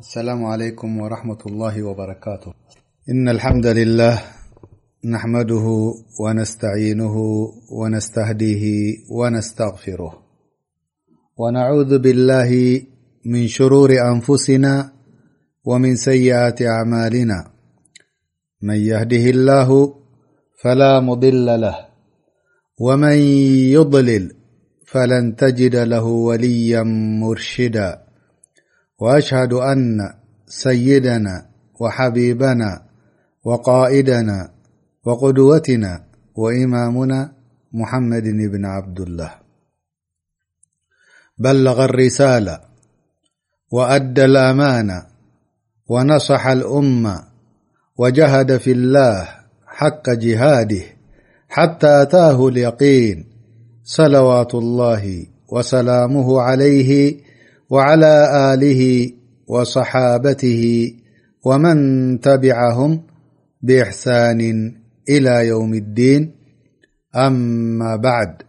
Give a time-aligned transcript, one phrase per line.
[0.00, 2.52] السلام عليكم ورحمة الله وبركاته
[3.12, 4.14] إن الحمد لله
[5.04, 5.66] نحمده
[6.24, 7.16] ونستعينه
[7.80, 8.64] ونستهديه
[9.18, 10.12] ونستغفره
[11.36, 12.50] ونعوذ بالله
[13.26, 14.92] من شرور أنفسنا
[15.64, 17.38] ومن سيئات أعمالنا
[18.62, 19.68] من يهده الله
[20.62, 21.76] فلا مضل له
[22.80, 23.16] ومن
[23.76, 24.24] يضلل
[24.86, 26.82] فلن تجد له وليا
[27.22, 27.90] مرشدا
[29.00, 29.98] وأشهد أن
[30.46, 31.46] سيدنا
[31.80, 32.82] وحبيبنا
[33.44, 34.50] وقائدنا
[35.06, 36.04] وقدوتنا
[36.34, 37.32] وإمامنا
[37.72, 39.34] محمد بن عبد الله
[41.38, 42.60] بلغ الرسالة
[43.72, 45.02] وأد الأمان
[45.88, 47.18] ونصح الأم
[47.96, 49.28] وجهد في الله
[49.66, 50.82] حق جهاده
[51.48, 53.24] حتى أتاه اليقين
[53.84, 57.20] صلوات الله وسلامه عليه
[57.70, 58.12] وعلى
[58.54, 59.10] آله
[59.46, 60.62] وصحابته
[61.44, 61.76] ومن
[62.20, 63.02] تبعهم
[63.62, 64.40] بإحسان
[65.08, 66.34] إلى يوم الدين
[67.16, 68.42] أما بعد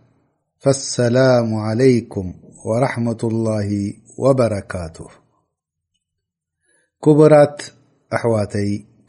[0.60, 2.34] فالسلام عليكم
[2.66, 3.70] ورحمة الله
[4.18, 5.08] وبركاته
[7.04, 7.60] كبرت
[8.14, 8.54] أحوت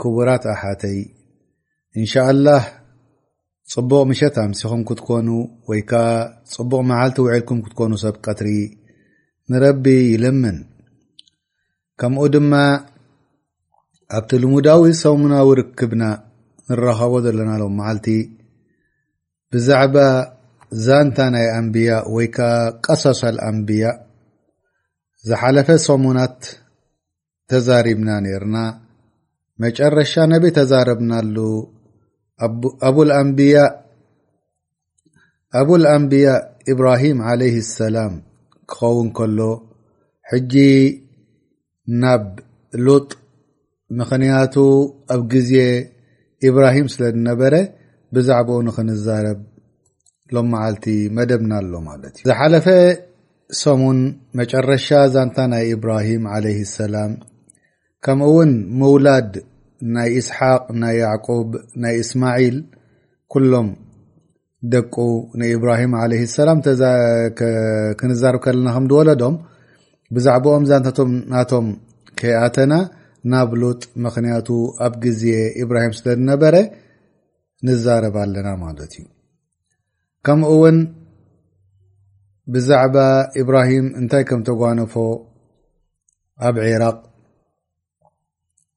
[0.01, 1.11] كبራت أحتي
[1.97, 2.69] إنشاء الله
[3.73, 5.29] ጽبق مشةمسخم كتكن
[5.69, 5.81] وي
[6.53, 8.49] ፅبق معلتوعلكم كتكن سብ قطሪ
[9.53, 10.58] ንረቢ ይለምን
[12.00, 12.53] ከምኡ ድማ
[14.17, 16.03] ኣብቲ ልሙዳዊ ሰሙናዊ ርክብና
[16.70, 18.06] ንረኸቦ ዘለና ሎ ዓልቲ
[19.53, 19.97] ብዛዕባ
[20.84, 22.50] ዛንታ ናይ ኣንብያ ወይከዓ
[22.86, 23.84] ቀሶሰ ኣንብያ
[25.28, 26.39] ዝሓለፈ ሰሙናት
[27.50, 28.56] ተዛሪብና ነርና
[29.62, 31.36] መጨረሻ ነብ ተዛረብናሉ
[35.61, 36.27] ኣብኣንብያ
[36.73, 38.12] ኢብራሂም عለይ ሰላም
[38.71, 39.41] ክኸውን ከሎ
[40.31, 40.55] ሕጂ
[42.03, 42.25] ናብ
[42.87, 43.09] ሉጥ
[44.01, 44.55] ምክንያቱ
[45.15, 45.53] ኣብ ግዜ
[46.49, 47.55] ኢብራሂም ስለ ዝነበረ
[48.17, 49.41] ብዛዕባኡ ንክንዛረብ
[50.35, 50.85] ሎም መዓልቲ
[51.17, 52.67] መደብና ኣሎ ማለት እዩ ዝሓለፈ
[53.63, 53.98] ሰሙን
[54.39, 57.13] መጨረሻ ዛንታ ናይ ኢብራሂም ዓለይህ ሰላም
[58.05, 59.33] ከምኡ እውን ምውላድ
[59.97, 61.51] ናይ እስሓቅ ናይ ያዕቁብ
[61.83, 62.57] ናይ እስማዒል
[63.35, 63.69] ኩሎም
[64.73, 64.95] ደቁ
[65.40, 66.58] ንኢብራሂም ዓለይ ሰላም
[68.00, 69.36] ክንዛርብ ከለና ከም ድወለ ዶም
[70.17, 71.67] ብዛዕባኦም ዛናቶም
[72.20, 72.74] ከየኣተና
[73.33, 74.48] ናብ ሉጥ ምክንያቱ
[74.86, 75.23] ኣብ ግዜ
[75.62, 76.55] ኢብራሂም ስለዝነበረ
[77.67, 79.05] ንዛረብ ኣለና ማለት እዩ
[80.27, 80.79] ከምኡ እውን
[82.55, 82.96] ብዛዕባ
[83.42, 84.94] ኢብራሂም እንታይ ከም ተጓነፎ
[86.48, 86.98] ኣብ ዒራቅ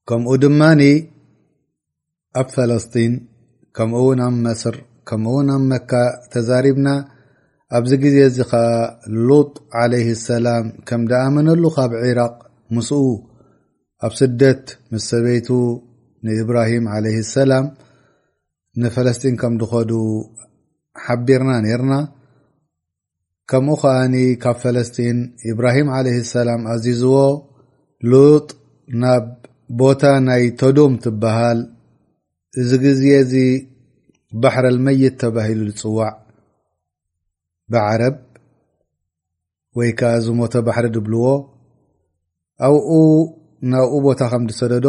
[0.10, 0.82] ከምኡ ድማኒ
[2.42, 3.14] ኣብ ፈለስጢን
[3.78, 4.76] ከምኡ ውን ኣብ መስር
[5.10, 5.92] ከምኡእውን ኣብ መካ
[6.34, 6.88] ተዛሪብና
[7.78, 8.70] ኣብዚ ግዜ እዚ ከዓ
[9.28, 9.50] ሉጥ
[9.82, 12.34] ዓለይህ ሰላም ከም ደኣመነሉ ካብ ዒራቅ
[12.76, 13.02] ምስኡ
[14.06, 15.48] ኣብ ስደት ምስ ሰበይቱ
[16.26, 17.66] ንኢብራሂም ዓለይህ ሰላም
[18.84, 19.92] ንፈለስጢን ከም ድከዱ
[21.06, 21.94] ሓቢርና ነርና
[23.52, 25.18] ከምኡ ኸዓኒ ካብ ፈለስጢን
[25.52, 27.18] ኢብራሂም ዓለይ ሰላም ኣዚዝዎ
[28.12, 28.48] ሉጥ
[29.02, 29.26] ናብ
[29.80, 31.60] ቦታ ናይ ተዱም ትበሃል
[32.62, 33.34] እዚ ግዜ እዚ
[34.44, 36.14] ባሕረ لመይት ተባሂሉ ዝፅዋዕ
[37.74, 38.16] ብዓረብ
[39.78, 41.26] ወይ ከዓ ዝሞተ ባሕሪ ድብልዎ
[42.66, 42.90] ኣብኡ
[43.72, 44.88] ናብኡ ቦታ ከም ሰደዶ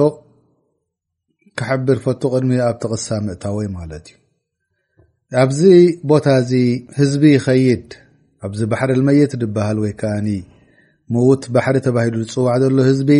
[1.58, 4.16] ካሕብር ፈቱ ቅድሚ ኣብቲ ቕሳ ምእታወይ ማለት እዩ
[5.42, 5.60] ኣብዚ
[6.10, 6.52] ቦታ ዚ
[6.98, 7.88] ህዝቢ ይኸይድ
[8.46, 10.00] ኣዚ ባሕረ لመይት በሃ ወይዓ
[11.14, 13.10] ምውት ባሕሪ ተባሂሉ ዝፅዋዕ ዘሎ ህዝቢ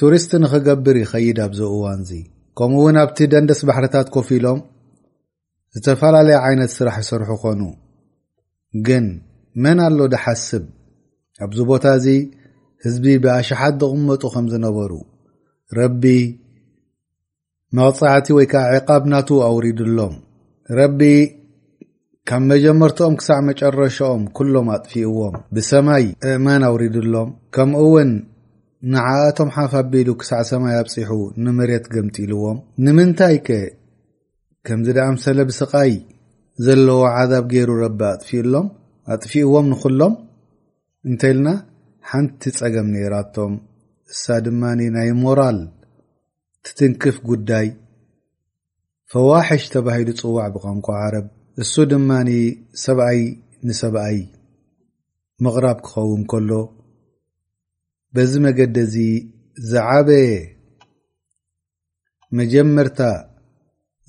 [0.00, 2.12] ቱሪስት ንክገብር ይኸይድ ኣብዚ እዋን ዚ
[2.58, 4.60] ከምኡውን ኣብቲ ደንደስ ባሕርታት ኮፍ ኢሎም
[5.76, 7.60] ዝተፈላለየ ዓይነት ስራሕ ይሰርሑ ኮኑ
[8.86, 9.06] ግን
[9.62, 10.64] መን ኣሎ ደሓስብ
[11.44, 12.06] ኣብዚ ቦታ እዚ
[12.84, 14.92] ህዝቢ ብኣሸሓት ተቕመጡ ከም ዝነበሩ
[15.78, 16.04] ረቢ
[17.76, 20.14] መቕጻዕቲ ወይ ከዓ ዕቓብ ናቱ ኣውሪድሎም
[20.80, 21.00] ረቢ
[22.28, 28.12] ካብ መጀመርቲኦም ክሳዕ መጨረሸኦም ኩሎም ኣጥፊኡዎም ብሰማይ እእመን ኣውሪድሎም ከምኡውን
[28.92, 31.10] ንዓኣቶም ሓፍ ኣቢሉ ክሳዕ ሰማይ ኣብፂሑ
[31.44, 33.36] ንመሬት ገምጢልዎም ንምንታይ
[34.66, 35.92] ከምዚ ድኣምሰለ ብስቃይ
[36.64, 38.66] ዘለዎ ዓዛብ ገይሩ ረቢ ኣጥፊሎም
[39.14, 40.14] ኣጥፊኡዎም ንኩሎም
[41.08, 41.48] እንታይ ኢልና
[42.10, 43.52] ሓንቲ ፀገም ነራቶም
[44.12, 45.58] እሳ ድማኒ ናይ ሞራል
[46.66, 47.68] ትትንክፍ ጉዳይ
[49.12, 51.26] ፈዋሕሽ ተባሂሉ ፅዋዕ ብቋንኳ ዓረብ
[51.62, 52.30] እሱ ድማኒ
[52.84, 53.20] ሰብኣይ
[53.66, 54.18] ንሰብኣይ
[55.44, 56.50] ምቕራብ ክኸውን ከሎ
[58.16, 58.96] በዚ መገዲ እዚ
[59.70, 60.32] ዝዓበየ
[62.38, 63.00] መጀመርታ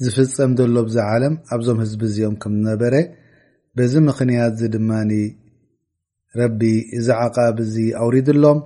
[0.03, 2.95] ዝፍፀም ዘሎ ብዛ ዓለም ኣብዞም ህዝቢ እዚኦም ከም ዝነበረ
[3.77, 4.89] በዚ ምክንያት ዚ ድማ
[6.39, 6.61] ረቢ
[6.99, 8.59] እዛ ዓቃቢ ዚ ኣውሪድሎም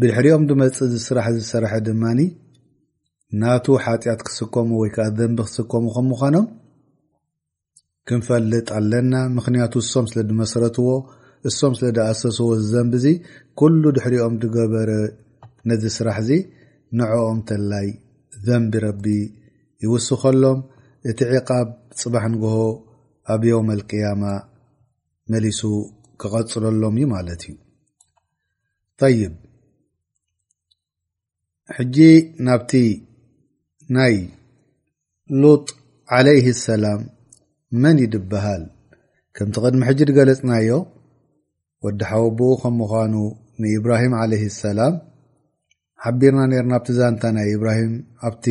[0.00, 2.02] ብድሕሪኦም ድመፅ ዝስራሕ ዝሰርሐ ድማ
[3.40, 6.46] ናቱ ሓጢኣት ክስከሙ ወይከዓ ዘንቢ ክስከሙ ከም ምዃኖም
[8.08, 10.92] ክንፈልጥ ኣለና ምክንያቱ እሶም ስለ ድመሰረትዎ
[11.50, 13.06] እሶም ስለ ድኣሰስዎ ዝዘንቢ እዚ
[13.60, 14.90] ኩሉ ድሕሪኦም ዝገበረ
[15.70, 16.30] ነዚ ስራሕ እዚ
[17.00, 17.88] ንዕኦም ተላይ
[18.48, 19.04] ዘንቢ ረቢ
[19.84, 20.58] ይውስኸሎም
[21.10, 21.68] እቲ ዕቃብ
[22.00, 22.54] ፅባሕ ንግሆ
[23.34, 24.22] ኣብ ዮውመ አልቅያማ
[25.32, 25.60] መሊሱ
[26.20, 27.56] ክቀፅለሎም እዩ ማለት እዩ
[29.20, 29.34] ይብ
[31.76, 31.96] ሕጂ
[32.46, 32.72] ናብቲ
[33.96, 34.16] ናይ
[35.42, 35.66] ሎጥ
[36.16, 37.00] ዓለይህ ሰላም
[37.82, 38.62] መን ይ ድበሃል
[39.36, 40.70] ከምቲ ቅድሚ ሕጂ ድገለፅናዮ
[41.84, 43.14] ወዲ ሓወ ቦኡ ከም ምኳኑ
[43.62, 44.94] ንእብራሂም ዓለይ ሰላም
[46.04, 47.92] ሓቢርና ነርናብቲ ዛንታ ናይ እብራሂም
[48.28, 48.44] ኣብቲ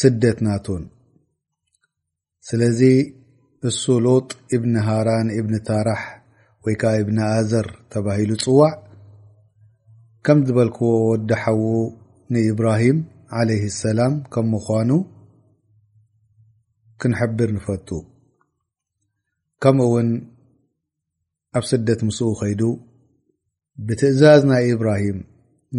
[0.00, 0.82] ስደት ናቱን
[2.48, 2.80] ስለዚ
[3.68, 4.26] እሱ ሎጥ
[4.56, 6.02] እብኒ ሃራን እብኒ ታራሕ
[6.64, 8.74] ወይ ከዓ እብኒ ኣዘር ተባሂሉ ፅዋዕ
[10.26, 11.62] ከም ዝበልክዎ ወዲሓው
[12.32, 12.98] ንኢብራሂም
[13.38, 14.90] ዓለይ ሰላም ከም ምኳኑ
[17.02, 17.88] ክንሕብር ንፈቱ
[19.62, 20.08] ከምኡ ውን
[21.58, 22.62] ኣብ ስደት ምስኡ ከይዱ
[23.86, 25.18] ብትእዛዝ ናይ እብራሂም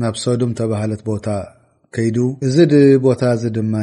[0.01, 1.27] ናብ ሶዶም ተባህለት ቦታ
[1.95, 2.57] ከይዲ እዚ
[3.05, 3.73] ቦታ እዚ ድማ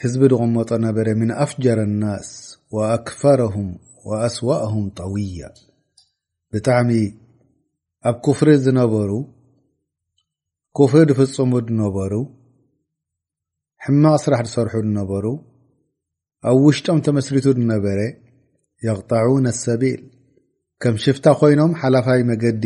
[0.00, 2.28] ህዝቢ ድغመጦ ነበረ ምን ኣፍጀር الናስ
[2.74, 3.68] وኣክፈረهም
[4.06, 5.40] وኣስዋአهም ጠውያ
[6.52, 6.90] ብጣዕሚ
[8.08, 9.10] ኣብ كፍሪ ዝነበሩ
[10.92, 12.12] ፍሪ ዝፍፅሙ ዝነበሩ
[13.84, 15.24] ሕማቅ ስራሕ ዝሰርሑ ነበሩ
[16.50, 17.98] ኣብ ውሽጦም ተመስሪቱ ነበረ
[18.86, 20.02] የቕጣعነ الሰቢል
[20.82, 22.64] ከም ሽፍታ ኮይኖም ሓላፋይ መገዲ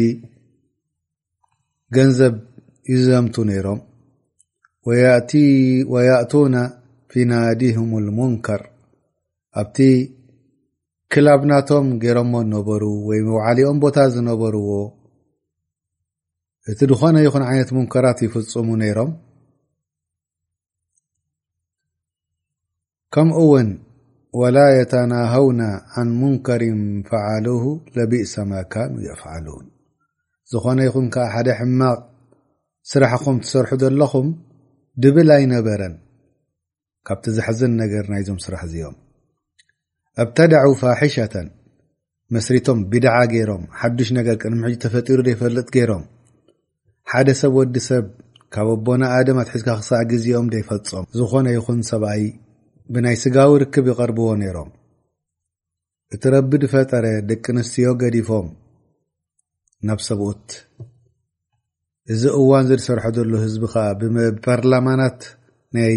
[1.96, 2.34] ገንዘብ
[2.90, 3.81] ይዝዘምቱ ነይሮም
[5.94, 6.56] ወያእቱና
[7.12, 8.62] ፊናዲሁም ሙንከር
[9.60, 9.78] ኣብቲ
[11.12, 14.69] ክላብናቶም ገይሮሞ ነበሩ ወይ ውዓሊኦም ቦታ ዝነበርዎ
[16.70, 19.10] እቲ ዝኾነ ይኹን ዓይነት ሙንከራት ይፍፅሙ ነይሮም
[23.14, 23.69] ከምውን
[24.40, 25.62] ወላ የተናሃውና
[26.06, 27.46] ን ሙንከርን ፍዓሉ
[27.96, 29.66] ለቢእሰማ ካኑ የፍዓሉን
[30.52, 31.98] ዝኾነ ይኹን ከዓ ሓደ ሕማቅ
[32.92, 34.28] ስራሕኹም ትሰርሑ ዘለኹም
[35.02, 35.93] ድብል ኣይነበረን
[37.08, 38.97] ካብቲ ዝሐዘን ነገር ናይዞም ስራሕ እዚኦም
[40.23, 41.47] እብታዳዑው ፋሒሸተን
[42.35, 46.05] መስሪቶም ቢድዓ ገይሮም ሓዱሽ ነገር ቅድምሕጅ ተፈጢሩ ደይፈልጥ ገይሮም
[47.12, 48.06] ሓደ ሰብ ወዲ ሰብ
[48.56, 52.25] ካብ ኣቦነ ኣድም ኣትሒዝካ ክሳ ግዜኦም ደይፈፆም ዝኾነ ይኹን ሰብኣይ
[52.94, 54.70] ብናይ ስጋዊ ርክብ ይቐርብዎ ነይሮም
[56.17, 58.49] እቲ ረቢ ድፈጠረ ደቂ ኣንስትዮ ገዲፎም
[59.88, 60.47] ናብ ሰብኡት
[62.12, 63.85] እዚ እዋን ዚ ዝሰርሐ ዘሎ ህዝቢ ከዓ
[64.19, 65.21] ብፓርላማናት
[65.77, 65.97] ናይ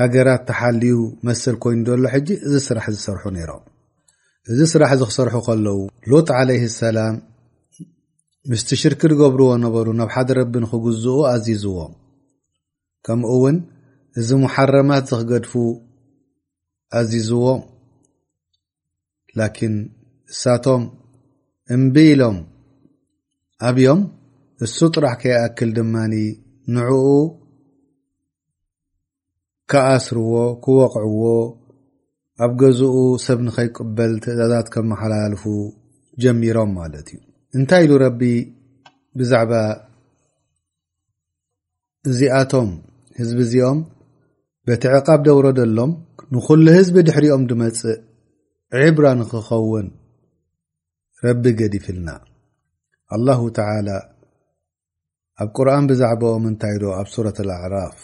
[0.00, 0.96] ሃገራት ተሓልዩ
[1.28, 3.62] መስል ኮይኑ ዘሎ ሕጂ እዚ ስራሕ ዝሰርሑ ነይሮም
[4.52, 5.78] እዚ ስራሕ እዚ ክሰርሑ ከለው
[6.10, 7.16] ሎት ዓለይ ሰላም
[8.50, 11.92] ምስቲ ሽርኪ ዝገብርዎ ነበሩ ናብ ሓደ ረቢንክግዝኡ ኣዚዝዎም
[13.06, 13.56] ከምኡ እውን
[14.20, 15.52] እዚ መሓረማት ዝ ክገድፉ
[17.00, 17.60] ኣዚዝዎም
[19.40, 19.74] ላኪን
[20.32, 20.84] እሳቶም
[21.74, 22.38] እምብ ኢሎም
[23.68, 24.00] ኣብዮም
[24.64, 26.14] እሱ ጥራሕ ከይኣክል ድማኒ
[26.74, 26.96] ንዕኡ
[29.70, 30.32] ከኣስርዎ
[30.64, 31.22] ክወቅዕዎ
[32.44, 32.96] ኣብ ገዝኡ
[33.26, 35.44] ሰብ ንከይቀበል ትእዛዛት ከመሓላልፉ
[36.22, 37.18] ጀሚሮም ማለት እዩ
[37.58, 38.20] እንታይ ኢሉ ረቢ
[39.18, 39.52] ብዛዕባ
[42.10, 42.70] እዚኣቶም
[43.20, 43.80] ህዝቢ እዚኦም
[44.66, 45.92] በቲ ዕቃብ ደውሮ ደሎም
[46.34, 47.98] ንኩሉ ህዝቢ ድሕሪኦም ድመፅእ
[48.86, 49.86] ዕብራ ንክኸውን
[51.26, 52.08] ረቢ ገዲፍልና
[53.26, 53.88] ላ ተላ
[55.42, 57.96] ኣብ قርን ብዛዕبኦም እንታይ ዶ ኣብ ረة الኣعራፍ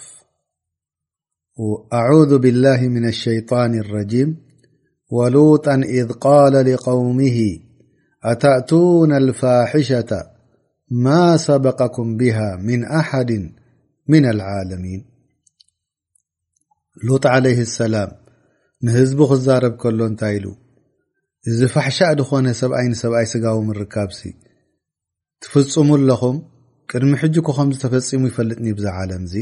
[1.99, 4.31] أعوذ ብاله ምن الሸيطን الራيም
[5.17, 5.67] وሎጥ
[5.99, 7.39] إذ ቃل لقوምه
[8.31, 10.11] ኣተأتون الፋحሸة
[11.05, 11.07] ማ
[11.47, 12.39] ሰبقኩም به
[12.69, 13.31] من ኣሓድ
[14.13, 15.01] من العالሚን
[17.07, 17.35] ሎ ع
[17.67, 18.11] اسላም
[18.85, 20.37] ንህዝب ክዛረብ ከሎ እንታይ
[21.51, 24.21] እዚ ፋሕሻእ ድኾነ ሰብኣይ ሰብኣይ ስጋው ርካብሲ
[25.43, 26.37] ትፍፅሙ ለኹም
[26.93, 29.35] ቅድሚ ሕጅኩ ኸምዝተፈጺሙ ይፈልጥኒ ብዛ ዓለም እዚ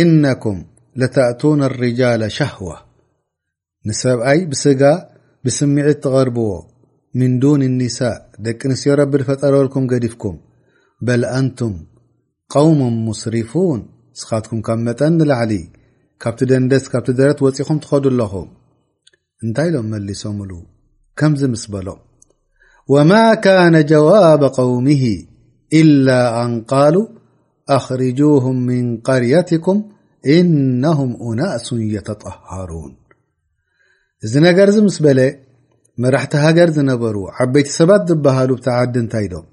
[0.00, 0.58] ኢነኩም
[1.00, 2.68] ለተእቱነ ርጃል ሸህዋ
[3.88, 4.82] ንሰብኣይ ብስጋ
[5.46, 6.48] ብስሚዒት ትቐርብዎ
[7.20, 10.36] ምን ዱን ኒሳእ ደቂ ኣንስዮ ረቢ ንፈጠረበልኩም ገዲፍኩም
[11.06, 11.74] በል አንቱም
[12.54, 13.80] ቀውምም ሙስሪፉን
[14.20, 15.52] ስኻትኩም ካብ መጠን ንላዕሊ
[16.22, 18.48] ካብቲ ደንደስ ካብቲ ደረት ወፂኢኹም ትኸዱ ኣለኹም
[19.46, 20.52] እንታይ ኢሎም መሊሶምሉ
[21.18, 22.00] ከምዝ ምስ በሎም
[22.92, 23.12] ወማ
[23.44, 25.02] ካነ ጀዋብ قውምህ
[25.80, 26.08] ኢላ
[26.42, 26.94] አንቃሉ
[27.76, 29.78] ኣኽርጁሁም ምን ቀርያትኩም
[30.36, 32.92] እነሁም ኡናእሱን የተጠሃሩን
[34.26, 35.20] እዚ ነገርእዚ ምስ በለ
[36.02, 39.46] መራሕቲ ሃገር ዝነበሩ ዓበይቲ ሰባት ዝበሃሉ ብታዓዲ እንታይ ዶም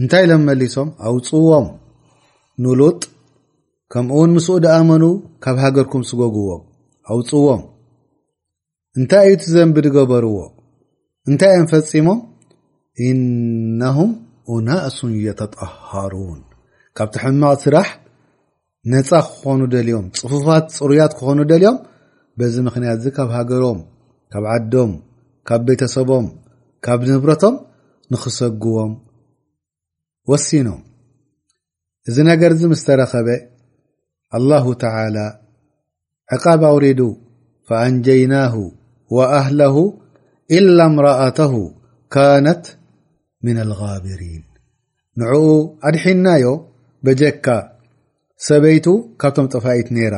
[0.00, 1.66] እንታይ ኢሎም መሊሶም ኣውፅዎም
[2.64, 3.00] ንሉጥ
[3.92, 5.04] ከምኡ እውን ምስኡ ድኣመኑ
[5.44, 6.62] ካብ ሃገርኩም ስጎግዎም
[7.12, 7.62] ኣውፅዎም
[9.00, 10.36] እንታይ እዩ ቲ ዘንቢ ድገበርዎ
[11.30, 12.20] እንታይ እዮም ፈፂሞም
[13.06, 14.10] ኢነሁም
[14.54, 16.38] ኡናእሱን የተጠሃሩን
[16.98, 17.88] ካብቲ ሕማቕ ስራሕ
[18.92, 21.76] ነፃ ክኾኑ ደልዮም ፅፉፋት ፅሩያት ክኾኑ ደልዮም
[22.40, 23.78] በዚ ምኽንያት እዚ ካብ ሃገሮም
[24.32, 24.92] ካብ ዓዶም
[25.48, 26.26] ካብ ቤተሰቦም
[26.86, 27.54] ካብ ንብረቶም
[28.12, 28.92] ንኽሰግቦም
[30.30, 30.80] ወሲኖም
[32.10, 33.28] እዚ ነገር ዚ ምስተረኸበ
[34.38, 35.16] አላሁ ተላ
[36.36, 37.00] ዕቃብ ኣውሪዱ
[37.70, 38.54] ፈአንጀይናሁ
[39.18, 39.76] ወኣህላሁ
[40.58, 41.52] ኢላ እምራአተሁ
[42.14, 42.64] ካነት
[43.46, 45.30] غنع
[45.88, 46.44] اድحናዮ
[47.04, 47.46] بجካ
[48.48, 48.86] ሰበيت
[49.20, 50.14] ካብቶም ጠفኢት نر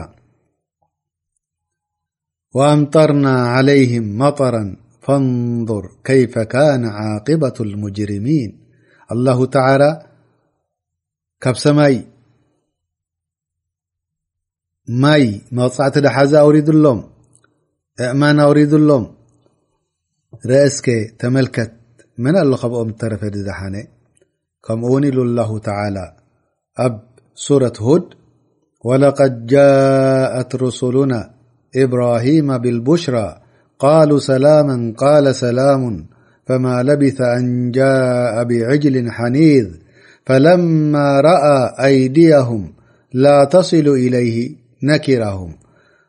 [2.56, 8.50] وأمطرنا عليهم مطرا فانظر كيف كان عاقبة المجرمين
[9.12, 9.90] الله تعالى
[11.64, 11.94] ሰمይ
[15.02, 15.24] ማይ
[15.56, 17.00] مغፃعة دحذ أورض اሎም
[18.02, 19.04] اእمن أورض اሎም
[20.50, 20.76] رأس
[21.20, 21.70] ተملكት
[22.24, 23.74] منلأمترف زحن
[24.70, 26.12] م ونلو الله تعالى
[26.78, 27.00] أب
[27.34, 28.04] سورة هود
[28.84, 31.30] ولقد جاءت رسلنا
[31.76, 33.36] إبراهيم بالبشرى
[33.78, 36.06] قالوا سلاما قال سلام
[36.46, 39.68] فما لبث أن جاء بعجل حنيذ
[40.26, 42.72] فلما رأى أيديهم
[43.14, 44.50] لا تصلوا إليه
[44.82, 45.52] نكرهم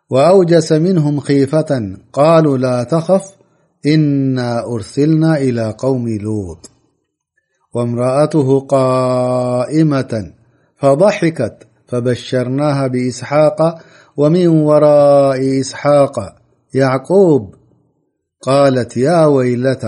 [0.09, 3.40] وأوجس منهم خيفة قالوا لا تخف
[3.85, 6.71] إنا أرسلنا إلى قوم لوط
[7.73, 10.31] وامرأته قائمة
[10.77, 13.61] فضحكت فبشرناها بإسحاق
[14.17, 16.35] ومن وراء إسحاق
[16.73, 17.55] يعقوب
[18.41, 19.83] قالت يا ويلت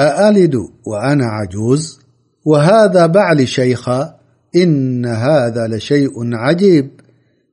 [0.00, 0.54] أألد
[0.86, 2.00] وأنا عجوز
[2.46, 4.16] وهذا بعل شيخا
[4.56, 6.90] إن هذا لشيء عجيب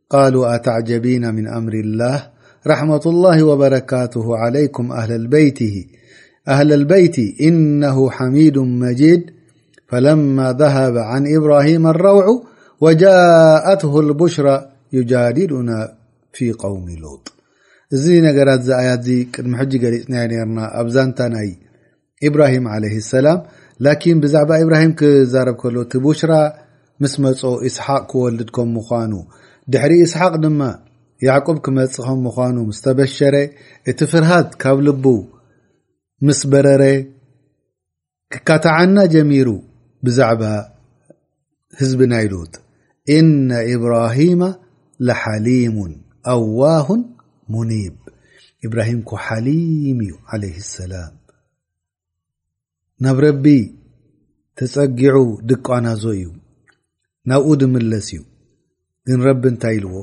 [0.09, 2.23] قالوا أتعجبين من أمر الله
[2.69, 5.59] رحمة الله وبركته عليكم هل بت
[6.53, 9.21] أهل البيت إنه حميد مجድ
[9.89, 12.25] فلما ذهب عن إبرهم الروع
[12.81, 14.45] وجاءته البشر
[14.97, 15.67] يجادن
[16.37, 17.25] في قوم ሎጥ
[17.95, 18.61] እዚ ነራት
[19.15, 19.53] ي ቅድሚ
[19.93, 20.05] لፅ
[20.57, 21.51] ና ኣዛታ ይ
[22.27, 23.37] إبራهم عله السلم
[23.85, 25.55] لكن بዛعባ إብራهم ክዛረب
[26.05, 26.31] بشራ
[27.01, 27.25] مس መ
[27.67, 29.11] إسحق ክወልድكም مኑ
[29.73, 30.35] ድሪ سحق
[31.27, 33.35] ያዕቆብ ክመፅ ኸም ምዃኑ ምስተበሸረ
[33.91, 35.05] እቲ ፍርሃት ካብ ልቡ
[36.25, 36.83] ምስ በረረ
[38.33, 39.49] ክካታዓና ጀሚሩ
[40.05, 40.43] ብዛዕባ
[41.79, 42.53] ህዝቢ ናይ ሉጥ
[43.15, 44.41] እነ ኢብራሂማ
[45.07, 45.93] ለሓሊሙን
[46.33, 47.01] ኣዋሁን
[47.53, 47.95] ሙኒብ
[48.67, 51.13] ኢብራሂም ኮ ሓሊም እዩ ዓለይ ሰላም
[53.03, 53.45] ናብ ረቢ
[54.59, 55.17] ተፀጊዑ
[55.49, 56.25] ድቋናዞ እዩ
[57.31, 58.21] ናብኡ ድ ምለስ እዩ
[59.07, 59.95] ግን ረቢ እንታይ ኢልዎ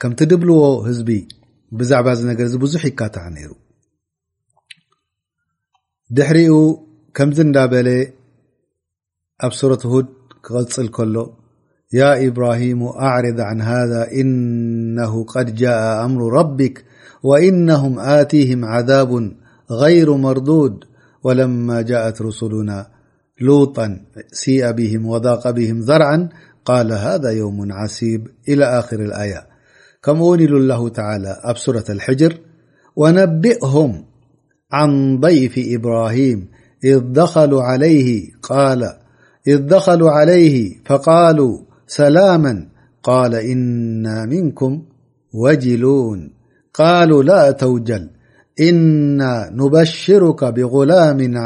[0.00, 1.26] كمت بلو ب
[1.72, 3.30] بعب نر بح تع
[6.24, 6.48] حر
[7.14, 7.88] كمز ن بل
[9.40, 10.06] أ صورة هود
[10.76, 11.34] قل كله
[11.92, 16.84] يا إبراهيم أعرض عن هذا إنه قد جاء أمر ربك
[17.22, 19.32] وإنهم آتيهم عذاب
[19.70, 20.84] غير مردود
[21.24, 22.88] ولما جاءت رسلنا
[23.40, 24.00] لوطا
[24.32, 26.28] سئ بهم وضاق بهم زرعا
[26.64, 29.55] قال هذا يوم عسيب إلى خر الآية
[30.06, 32.38] كم أونلو الله تعالى أبسرة الحجر
[32.96, 34.04] ونبئهم
[34.72, 36.48] عن ضيف إبراهيم
[39.46, 42.66] إذ دخلوا عليه فقالوا سلاما
[43.02, 44.82] قال إنا منكم
[45.34, 46.30] وجلون
[46.74, 48.10] قالوا لا توجل
[48.60, 51.38] إنا نبشرك بغلام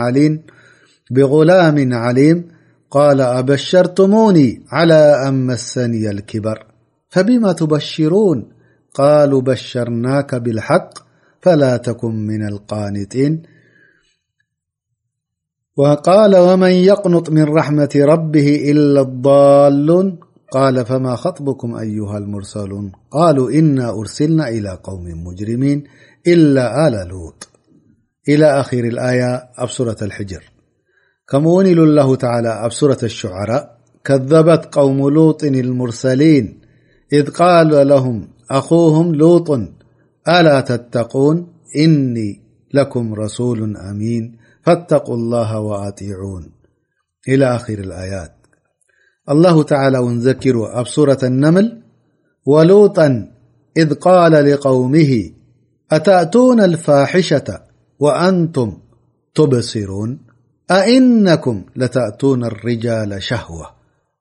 [1.95, 2.45] عليم
[2.91, 6.70] قال أبشرتموني على أن مسني الكبر
[7.11, 8.53] فبما تبشرون
[8.95, 10.91] قالوا بشرناك بالحق
[11.43, 13.43] فلا تكن من القانطين
[15.77, 20.21] وقال ومن يقنط من رحمة ربه إلا الضالون
[20.53, 25.85] قال فما خطبكم أيها المرسلون قالوا إنا أرسلنا إلى قوم مجرمين
[26.27, 27.09] إلا آل
[28.29, 30.45] لوطإىخ ايوة الحجر
[31.29, 36.60] كمونل الله تعالىسورة الشعراء كذبت قوم لوط المرسلين
[37.13, 39.51] إذ قال لهم أخوهم لوط
[40.29, 42.41] ألا تتقون إني
[42.75, 46.51] لكم رسول أمين فاتقوا الله وأطيعون
[47.29, 48.33] إلى آخر الآيات
[49.31, 51.83] الله تعالى ونذكر أبصورة النمل
[52.47, 53.29] ولوطا
[53.77, 55.31] إذ قال لقومه
[55.93, 57.61] أتأتون الفاحشة
[57.99, 58.77] وأنتم
[59.35, 60.19] تبصرون
[60.71, 63.67] أإنكم لتأتون الرجال شهوة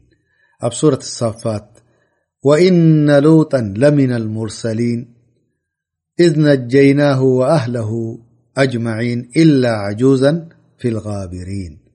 [0.72, 1.68] صورة الصافات
[2.42, 5.14] وإن لوطا لمن المرسلين
[6.20, 8.18] إذ نجيناه وأهله
[8.58, 11.87] أجمعين إلا عجوزا في الغابرين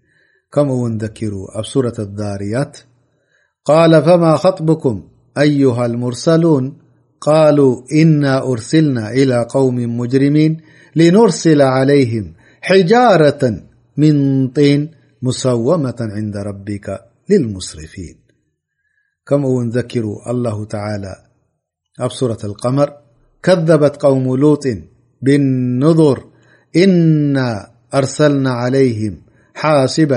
[0.59, 2.77] مو ذكروا أبصورة الذاريات
[3.65, 5.03] قال فما خطبكم
[5.37, 6.77] أيها المرسلون
[7.21, 10.61] قالوا إنا أرسلنا إلى قوم مجرمين
[10.95, 13.63] لنرسل عليهم حجارة
[13.97, 14.91] من طين
[15.21, 18.15] مسومة عند ربك للمصرفين
[19.31, 19.97] مو ذك
[20.29, 21.15] الله تعالى
[21.99, 22.93] أصورة القمر
[23.43, 24.63] كذبت قوم لوط
[25.21, 26.23] بالنظر
[26.75, 29.22] إنا أرسلنا عليهم
[29.61, 30.11] ሓስባ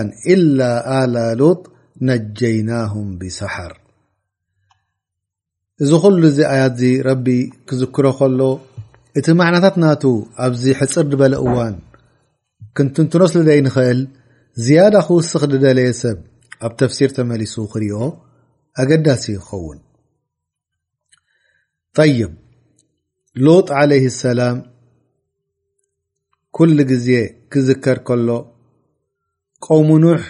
[0.58, 0.68] ላ
[1.00, 1.60] ኣላ ሎጥ
[2.08, 3.72] ነጀይናም ብሳሓር
[5.84, 7.26] እዚ ኩሉ እዚ ኣያት እዚ ረቢ
[7.68, 8.40] ክዝክሮ ከሎ
[9.18, 10.02] እቲ ማዕናታት ናቱ
[10.44, 11.76] ኣብዚ ሕፅር ድበለ እዋን
[12.76, 14.00] ክንትንትኖስል ደይ ንክእል
[14.64, 16.18] ዝያዳ ክውስኽ ድደለየ ሰብ
[16.66, 17.98] ኣብ ተፍሲር ተመሊሱ ክሪኦ
[18.82, 19.78] ኣገዳሲ ይክኸውን
[22.18, 22.32] ይብ
[23.44, 24.56] ሎጥ ዓለይ ሰላም
[26.56, 27.08] ኩሉ ግዜ
[27.52, 28.28] ክዝከር ከሎ
[29.64, 30.22] ቆውሙ ኑሕ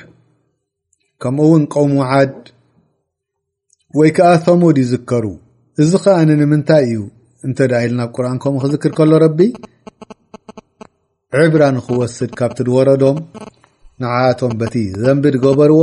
[1.22, 2.34] ከምኡእውን ቆም ዓድ
[3.98, 5.24] ወይ ከዓ ቶሙድ ይዝከሩ
[5.82, 6.98] እዚ ከኣኒ ንምንታይ እዩ
[7.46, 9.40] እንተ ዳ ኢልናብ ቁርኣን ከምኡ ክዝክር ከሎ ረቢ
[11.42, 13.18] ዕብራ ንክወስድ ካብቲ ዝወረዶም
[14.02, 15.80] ንዓቶም በቲ ዘንቢ ድገበርዎ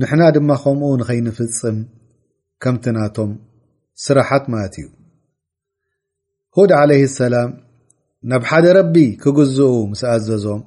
[0.00, 1.78] ንሕና ድማ ከምኡ ንከይንፍፅም
[2.62, 3.30] ከምቲ ናቶም
[4.04, 4.86] ስራሓት ማለት እዩ
[6.56, 7.50] ሁድ ለይ ሰላም
[8.30, 10.60] ናብ ሓደ ረቢ ክግዝኡ ምስ ኣዘዞም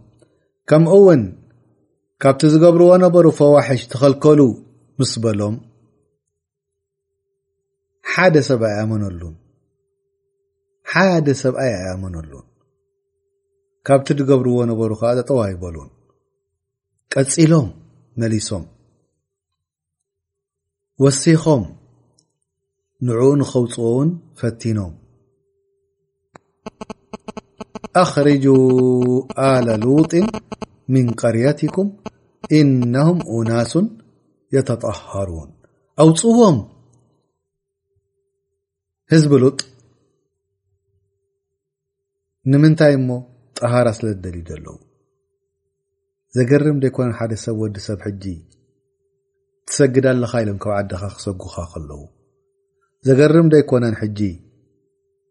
[0.69, 1.21] ከምውን
[2.23, 4.39] ካብቲ ዝገብርዎ ነበሩ ፈዋሒሽ ተኸልከሉ
[4.99, 5.55] ምስ በሎም
[8.11, 9.33] ሓደ ሰብኣይ ኣመነሉን
[10.91, 12.45] ሓደ ሰብኣይ ኣኣመነሉን
[13.87, 15.89] ካብቲ ዝገብርዎ ነበሩ ከዓ ተጠዋይበሉን
[17.13, 17.67] ቀፂሎም
[18.21, 18.63] መሊሶም
[21.03, 21.63] ወሲኾም
[23.07, 24.09] ንዕኡ ንኸውፅዎ እውን
[24.39, 24.93] ፈቲኖም
[28.03, 28.45] ኣክርጁ
[29.47, 30.27] ኣለሉጢን
[30.93, 31.87] ምን ቀርትኩም
[32.57, 33.85] ኢነሁም ኡናሱን
[34.55, 35.49] የተጠሃሩን
[36.03, 36.57] ኣውፅቦም
[39.11, 39.57] ህዝቢሉጥ
[42.51, 43.09] ንምንታይ እሞ
[43.57, 44.77] ጠሃራ ስለ ትደልደ ኣለው
[46.37, 48.23] ዘገርም ዶይኮነን ሓደ ሰብ ወዲ ሰብ ሕጂ
[49.67, 52.01] ትሰግዳ ለካ ኢሎም ካብ ዓድኻ ክሰጉካ ከለው
[53.07, 54.19] ዘገርምዶ ይኮነን ሕጂ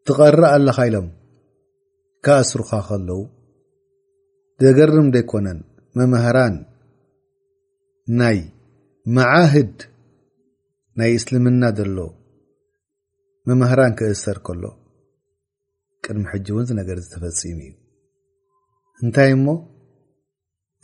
[0.07, 1.07] ትቀርአለካ ኢሎም
[2.25, 3.21] ካኣስሩካ ከለው
[4.63, 5.59] ዘገርም ዘይኮነን
[5.99, 6.55] መምህራን
[8.21, 8.39] ናይ
[9.17, 9.77] መዓህድ
[10.99, 11.97] ናይ እስልምና ዘሎ
[13.49, 14.63] መምህራን ክእሰር ከሎ
[16.05, 17.73] ቅድሚ ሕጂ እውን ዝነገር ዝተፈፂሙ እዩ
[19.05, 19.47] እንታይ እሞ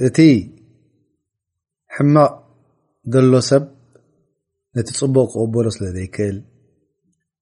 [0.06, 0.18] እቲ
[1.96, 2.32] ሕማቅ
[3.14, 3.64] ዘሎ ሰብ
[4.76, 6.36] ነቲ ፅቡቅ ክቕበሎ ስለ ዘይክእል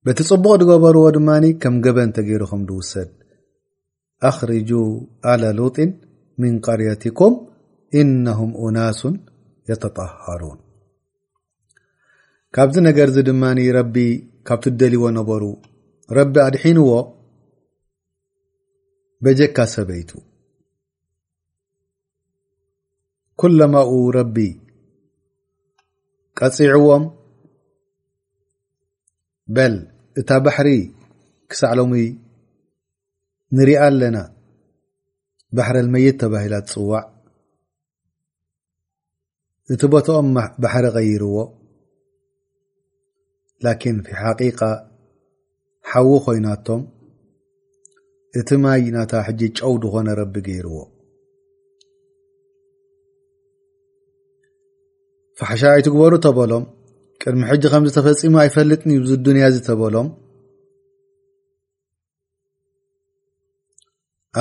[0.06, 3.10] በቲ ፅቡቅ ዝገበርዎ ድማኒ ከም ገበ እንተገይሩ ከም ዝውሰድ
[4.28, 4.70] ኣክርጁ
[5.32, 5.90] ኣለ ሎጢን
[7.92, 8.08] ትም
[8.76, 9.14] ናሱን
[9.70, 10.58] የተሃሩን
[12.56, 13.44] ካብዚ ነገርዚ ድማ
[13.78, 13.96] ረቢ
[14.48, 15.42] ካብቲ ደሊይዎ ነበሩ
[16.18, 16.86] ረቢ ኣድሒንዎ
[19.24, 20.10] በጀካ ሰበይቱ
[23.40, 24.36] ኩለማኡ ረቢ
[26.40, 27.04] ቀፂዕዎም
[29.56, 29.76] በል
[30.20, 30.70] እታ ባሕሪ
[31.50, 31.94] ክሳዕ ሎሚ
[33.58, 34.16] ንሪኣ ኣለና
[35.56, 37.04] ባሕረ መየት ተባሂላ ትፅዋዕ
[39.74, 40.28] እቲ ቦትኦም
[40.62, 41.36] ባሕሪ ቀይርዎ
[43.64, 44.60] ላኪን ሓቂቃ
[45.90, 46.82] ሓዊ ኮይናቶም
[48.40, 50.76] እቲ ማይ ናታ ሕጂ ጨው ድኮነ ረቢ ገይርዎ
[55.38, 56.64] ፋሓሻ ኣይትግበሩ ተበሎም
[57.22, 60.08] ቅድሚ ሕጂ ከም ተፈፂሙ ኣይፈልጥኒ ዚ ዱንያ ዚ ተበሎም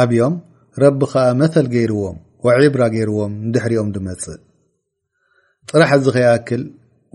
[0.01, 0.35] ኣብዮም
[0.81, 4.39] ረቢ ከዓ መል ገይርዎም ወዒብራ ገይርዎም ድሕሪኦም ድመፅእ
[5.69, 6.63] ፅራሕ እዚ ከይኣክል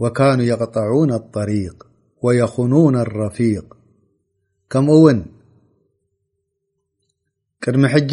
[0.03, 1.79] ወካኑ የቕጠዑን الطሪቅ
[2.25, 3.66] ወየኹኑን الረፊቅ
[4.72, 5.18] ከምኡ እውን
[7.62, 8.12] ቅድሚ ሕጂ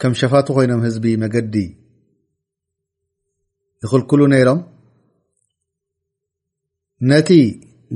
[0.00, 1.54] ከም ሸፋቱ ኮይኖም ህዝቢ መገዲ
[3.84, 4.60] ይክልክሉ ነይሮም
[7.10, 7.30] ነቲ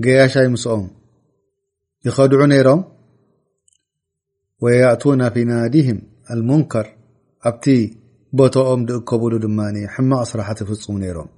[0.04, 0.84] ገያሻይ ምስኦም
[2.06, 2.80] ይኸድዑ ነይሮም
[4.64, 5.98] ወያእቱና ፊ ናዲህም
[6.34, 6.86] ኣልሙንከር
[7.48, 7.64] ኣብቲ
[8.38, 11.28] ቦቶኦም ድእከብሉ ድማኒ ሕማቅ ስራሓት ይፍፁሙ ነይሮም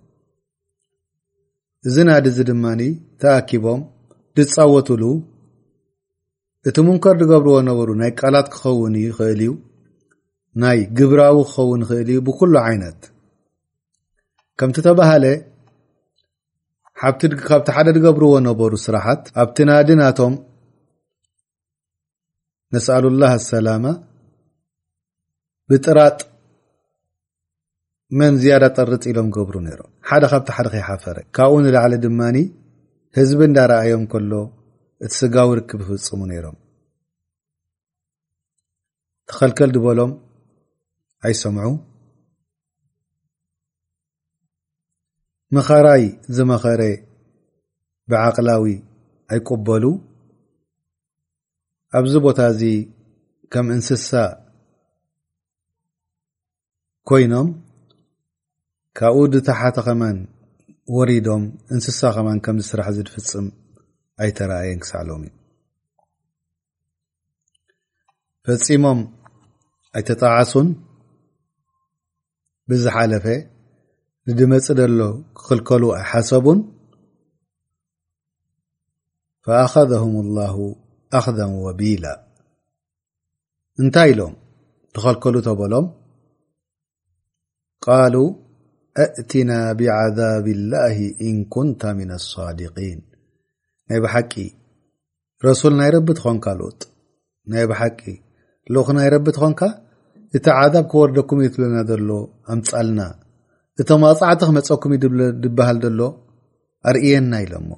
[1.89, 2.81] እዚ ናዲ እዚ ድማኒ
[3.23, 3.81] ተኣኪቦም
[4.37, 5.03] ድፃወትሉ
[6.69, 9.53] እቲ ሙንከር ዝገብርዎ ነበሩ ናይ ቃላት ክኸውን ይክእል እዩ
[10.63, 13.01] ናይ ግብራዊ ክኸውን ይክእል እዩ ብኩሉ ዓይነት
[14.61, 15.27] ከምቲ ተባሃለ
[17.01, 17.23] ካብቲ
[17.75, 20.35] ሓደ ድገብርዎ ነበሩ ስራሓት ኣብቲ ናዲ ናቶም
[22.75, 23.85] ነስኣሉላሃ ኣሰላማ
[25.71, 26.19] ብጥራጥ
[28.19, 32.37] መን ዝያዳ ጠርፅ ኢሎም ገብሩ ነይሮም ሓደ ካብቲ ሓደ ከይሓፈረ ካብኡ ንላዕሊ ድማኒ
[33.19, 34.33] ህዝቢ እንዳረኣዮም ከሎ
[35.05, 36.57] እቲ ስጋው ርክብ ክፍፅሙ ነይሮም
[39.31, 40.13] ተኸልከል ድበሎም
[41.29, 41.69] ኣይሰምዑ
[45.57, 46.05] ምኸራይ
[46.37, 46.83] ዝመኸረ
[48.11, 48.65] ብዓቕላዊ
[49.33, 49.85] ኣይቆበሉ
[51.97, 52.63] ኣብዚ ቦታ እዚ
[53.53, 54.11] ከም እንስሳ
[57.09, 57.49] ኮይኖም
[58.99, 60.19] ካብኡ ድታሓተ ኸመን
[60.97, 63.47] ወሪዶም እንስሳ ከማን ከምዝስራሕ ዝድፍፅም
[64.25, 65.33] ኣይተረኣየን ክሳዕሎም እዩ
[68.49, 69.01] ፈፂሞም
[69.99, 70.69] ኣይተጣዓሱን
[72.71, 73.27] ብዝሓለፈ
[74.29, 75.01] ንድመፅ ደሎ
[75.37, 76.59] ክክልከሉ ኣይ ሓሰቡን
[80.01, 80.49] ኣም ላ
[81.17, 81.27] ኣክ
[81.67, 82.05] ወቢል
[83.83, 84.35] እንታይ ኢሎም
[84.95, 85.87] ተኸልከሉ ተበሎም
[87.85, 88.15] ቃሉ
[89.03, 90.97] እእትና ብዓዛብ ላህ
[91.29, 93.01] እን ኩንተ ምና صድقን
[93.89, 94.33] ናይ ብሓቂ
[95.47, 96.81] ረሱል ናይ ረቢ ትኾንካ ልጥ
[97.53, 98.01] ናይ ብሓቂ
[98.75, 99.61] ልክ ናይ ረቢ ትኾንካ
[100.37, 102.09] እቲ ዓዛብ ክወርደኩም እዩ ትብለና ዘሎ
[102.55, 103.01] ኣምፃልና
[103.81, 104.99] እቶም ኣፃዕቲ ክመፀኩም ዩ
[105.43, 106.01] ዝበሃል ዘሎ
[106.89, 107.71] ኣርእየና ኢሎምሞ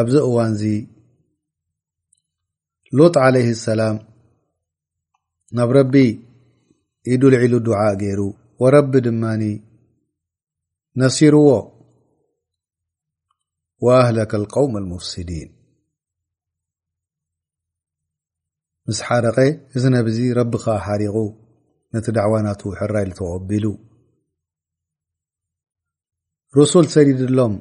[0.00, 0.70] ኣብዚ እዋን ዚ
[2.98, 3.96] ሎጥ عለه اሰላም
[5.56, 5.94] ናብ ረቢ
[7.12, 8.20] ኢዱ ልዒሉ ድعء ገይሩ
[8.62, 9.22] وረቢ ድማ
[11.00, 11.46] ነሲርዎ
[13.84, 15.48] وኣهለك القوም المፍስዲን
[18.88, 19.38] ምስ ሓረቀ
[19.76, 21.16] እዚ ነብዚ ረቢካ ሓሪቑ
[21.92, 23.64] ነቲ ዳዕዋ ናቱ ሕራይ لተغቢሉ
[26.70, 27.54] ሱ ሰድ ሎም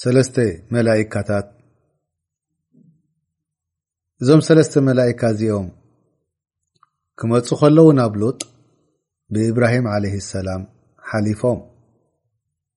[0.00, 0.36] ሰለስተ
[0.74, 1.46] መላካታት
[4.22, 5.68] እዞም ሰለስተ መላእካ እዚኦም
[7.18, 8.40] ክመፁ ከለዉ ናብ ሎጥ
[9.32, 10.62] ብኢብራሂም ዓለይ ሰላም
[11.10, 11.58] ሓሊፎም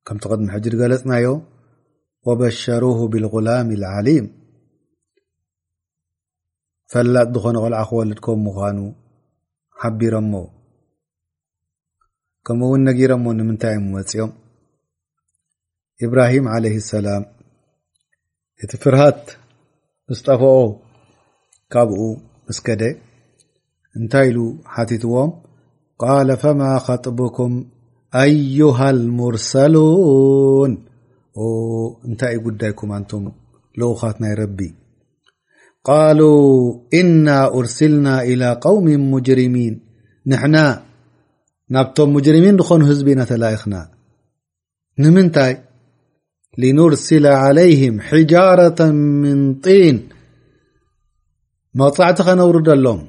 [0.08, 1.28] ከምቲ ቅድሚ ሕጅድ ገለፅናዮ
[2.28, 4.26] ወበሸሩ ብልغላም ልዓሊም
[6.94, 8.80] ፈላጥ ዝኾነ ቆልዓ ክወልድከም ምዃኑ
[9.82, 10.34] ሓቢሮሞ
[12.48, 14.32] ከምኡ እውን ነጊሮሞ ንምንታይ ዮም መፅኦም
[16.06, 17.24] إብራሂም عل السላም
[18.64, 19.24] እቲ ፍርሃት
[20.18, 20.52] ስጠفኦ
[21.74, 22.00] ካብኡ
[22.50, 22.84] ምስከደ
[23.98, 24.40] እንታይ ኢሉ
[24.76, 25.32] ሓቲትዎም
[26.02, 26.06] ቃ
[26.44, 27.54] فማ خطቡኩም
[28.22, 30.74] ኣዩሃ الሙርሰلን
[32.08, 33.24] እንታይ ጉዳይኩማንቶም
[33.80, 34.60] ልغኻት ናይ ረቢ
[35.88, 36.20] ቃل
[37.00, 37.28] إና
[37.60, 39.74] أርሲልና إلى قوም مጅሪሚን
[40.30, 40.56] ንሕና
[41.74, 43.76] ናብቶም مጅርሚን ንኾኑ ህዝቢና ተላክና
[46.92, 47.96] ርስ عይም
[48.32, 48.80] ጃረة
[49.22, 49.98] ምን ጢን
[51.80, 53.02] መፅዕቲ ከነብርደሎም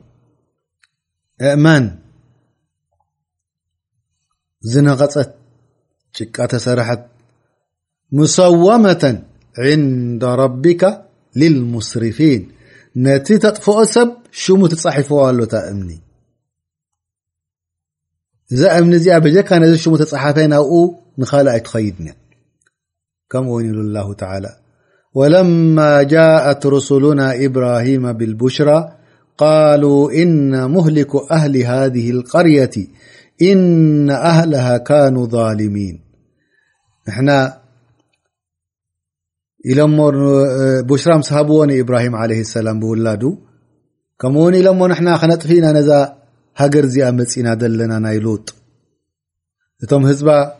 [1.51, 1.85] እእመን
[4.73, 5.31] ዝነቐፀት
[6.17, 7.03] ጭቃተ ሰርሐት
[8.17, 9.03] ሙሰወመة
[9.81, 10.83] ንዳ ረቢካ
[11.41, 12.43] ልሙስርፊን
[13.05, 14.09] ነቲ ተጥፍኦ ሰብ
[14.41, 15.91] ሽሙ ተፃሒፈዎ ኣሎታ እምኒ
[18.55, 20.73] እዛ እምኒ እዚኣ በካ ነዚ ሽሙ ተሓፈ ናብኡ
[21.21, 22.07] ንካልእ ኣይ ትኸይድ ኒ
[23.31, 24.51] كمن الله تعالى
[25.15, 28.93] ولما جاءت رسلنا إبراهيم بالبشرى
[29.39, 32.71] قالوا إن مهلك أهل هذه القرية
[33.43, 36.01] إن أهلها كانوا ظالمين
[40.91, 42.99] بشرة مس هبون إبراهيم عليه السلام بول
[44.25, 45.81] من إل نن نطفينا ن
[46.61, 46.83] هر
[47.19, 48.13] من نا
[49.89, 50.60] ل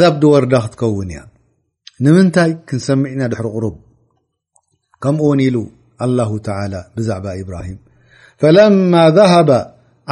[0.00, 1.20] ذ ድወርዳ ክትከውን ያ
[2.04, 3.64] ንምንታይ ክንሰሚዕና ድሪ قር
[5.02, 5.56] ከምኡውን ኢሉ
[6.18, 6.30] له
[6.96, 7.78] ብዛዕባ ብራሂም
[8.42, 9.50] فለማ ذهበ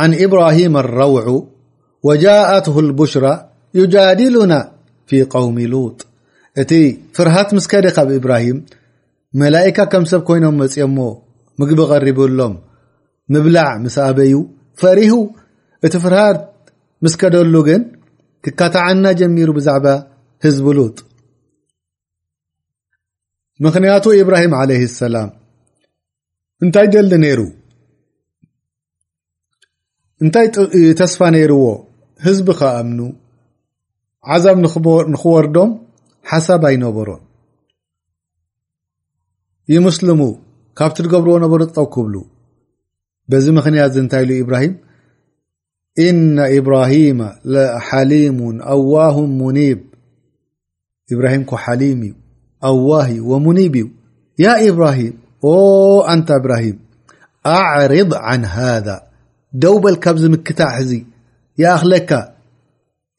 [0.00, 1.26] عن إብራهم الረውዑ
[2.06, 3.26] وጃاءትه البሽራ
[3.78, 4.54] يጃاድሉና
[5.08, 5.98] ፊ قوሚ لጥ
[6.62, 6.72] እቲ
[7.16, 8.58] ፍርሃት ምስከደ ካብ إብራሂም
[9.40, 10.98] መላئካ ከም ሰብ ኮይኖም መፅኦሞ
[11.60, 12.54] ምግቢ ቀሪብሎም
[13.32, 14.34] ምብላዕ ምስ ኣበዩ
[14.80, 15.14] ፈሪሁ
[15.86, 16.38] እቲ ፍርሃት
[17.04, 17.82] ምስከደሉ ግን
[18.44, 19.86] ክካታዓና ጀሚሩ ብዛዕባ
[20.44, 20.96] ህዝ ሉጥ
[23.64, 25.30] ምክንያቱ ኢብራሂም ዓለይ ሰላም
[26.64, 27.40] እንታይ ደሊ ነይሩ
[30.24, 30.46] እንታይ
[31.00, 31.64] ተስፋ ነይርዎ
[32.26, 33.00] ህዝቢ ካ እምኑ
[34.34, 35.70] ዓዛብ ንክወርዶም
[36.30, 37.22] ሓሳብ ኣይነበሮን
[39.74, 40.22] ይ ሙስሉሙ
[40.78, 42.14] ካብቲ ትገብርዎ ነበሮ ትጠክብሉ
[43.32, 44.74] በዚ ምክንያት እ እንታይ ኢሉ ኢብራሂም
[45.98, 49.84] إن إبراهيم لحليم أواهم منيب
[51.12, 52.14] إبراهيم ك حليم
[52.64, 53.90] أوه ومنيب
[54.38, 55.12] يا إبراهيم
[56.08, 56.78] أنت إبراهيم
[57.46, 59.00] أعرض عن هذا
[59.52, 61.06] دوبل كبز مكتع ي
[61.58, 62.34] يا أخلك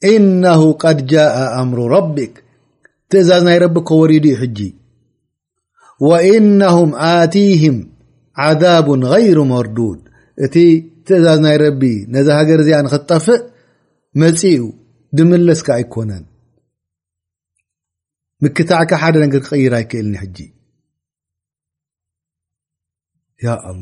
[0.03, 2.43] إنه قد جاء أمر ربك
[3.09, 4.75] تزاز ني ربك وريد ي حجي
[6.01, 7.85] وإنهم آتيهم
[8.35, 9.99] عذاب غير مردود
[11.17, 11.81] እዛዝ ናይ ረቢ
[12.13, 13.41] ነዚ ሃገር እዚኣ ንክትጠፍእ
[14.21, 14.53] መፅኡ
[15.17, 16.23] ድመለስካ ኣይኮነን
[18.43, 20.37] ምክታዕካ ሓደ ነገር ክቅይራ ይክእልኒ ሕጂ
[23.53, 23.73] ኣ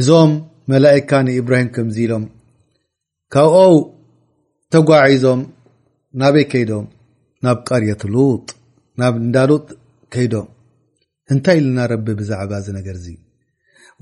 [0.00, 0.30] እዞም
[0.72, 2.24] መላእካ ንእብራሂም ከምዚ ኢሎም
[3.34, 3.54] ካብ
[4.72, 5.40] ተጓዒዞም
[6.20, 6.86] ናበይ ከይዶም
[7.44, 8.46] ናብ ቀርየትሉጥ
[9.00, 9.66] ናብ እንዳሉጥ
[10.14, 10.48] ከይዶም
[11.32, 13.06] እንታይ ኢልና ረቢ ብዛዕባ እዚ ነገር እዚ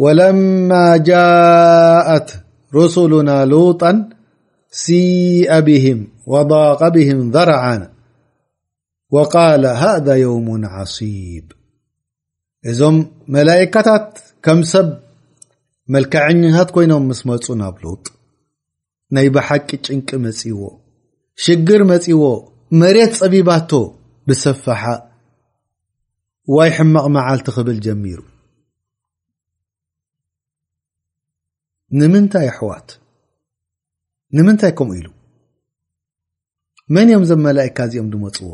[0.02, 0.70] ወለማ
[1.08, 2.28] ጃአት
[2.74, 3.82] ሩስሉና ሎጣ
[4.80, 6.00] ሲአ ብህም
[6.32, 7.64] ወضቀ ብህም ዘረዓ
[9.16, 11.46] ወቃል ሃذ የውሙ ዓصብ
[12.70, 12.96] እዞም
[13.34, 14.08] መላئካታት
[14.44, 14.88] ከም ሰብ
[15.94, 18.04] መልክዐኝታት ኮይኖም ምስ መፁ ናብ ሉጥ
[19.16, 20.60] ናይ ብሓቂ ጭንቂ መጺዎ
[21.44, 22.22] ሽግር መጺዎ
[22.80, 23.70] መሬት ፀቢባቶ
[24.28, 24.82] ብሰፋሐ
[26.56, 28.18] ዋይ ሕማቕ መዓልቲ ኽብል ጀሚሩ
[31.98, 32.88] ንምንታይ ኣሕዋት
[34.36, 35.06] ንምንታይ ከምኡ ኢሉ
[36.94, 38.50] መን እኦም ዞም መላእካ እዚኦም ድመፅዎ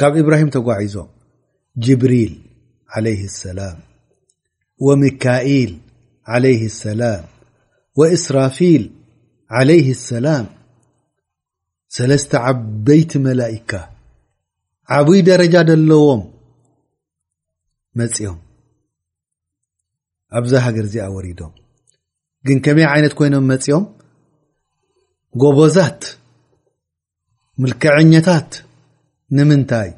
[0.00, 1.08] ካብ ኢብራሂም ተጓዒዞም
[1.84, 2.32] ጅብሪል
[2.96, 3.78] ዓለይ ሰላም
[4.86, 5.72] ወሚካኢል
[6.34, 7.24] ዓለይ ሰላም
[8.00, 8.84] ወእስራፊል
[9.60, 10.46] ዓለይ ሰላም
[11.96, 13.72] ሰለስተ ዓበይቲ መላእካ
[14.98, 16.22] ዓብይ ደረጃ ደለዎም
[17.98, 18.38] መፅኦም
[20.38, 21.52] ኣብዚ ሃገር እዚኣ ወሪዶም
[22.46, 23.84] ግን ከመይ ዓይነት ኮይኖም መፂኦም
[25.42, 26.02] ጎበዛት
[27.62, 28.50] ምልክዐኛታት
[29.36, 29.90] ንምንታይ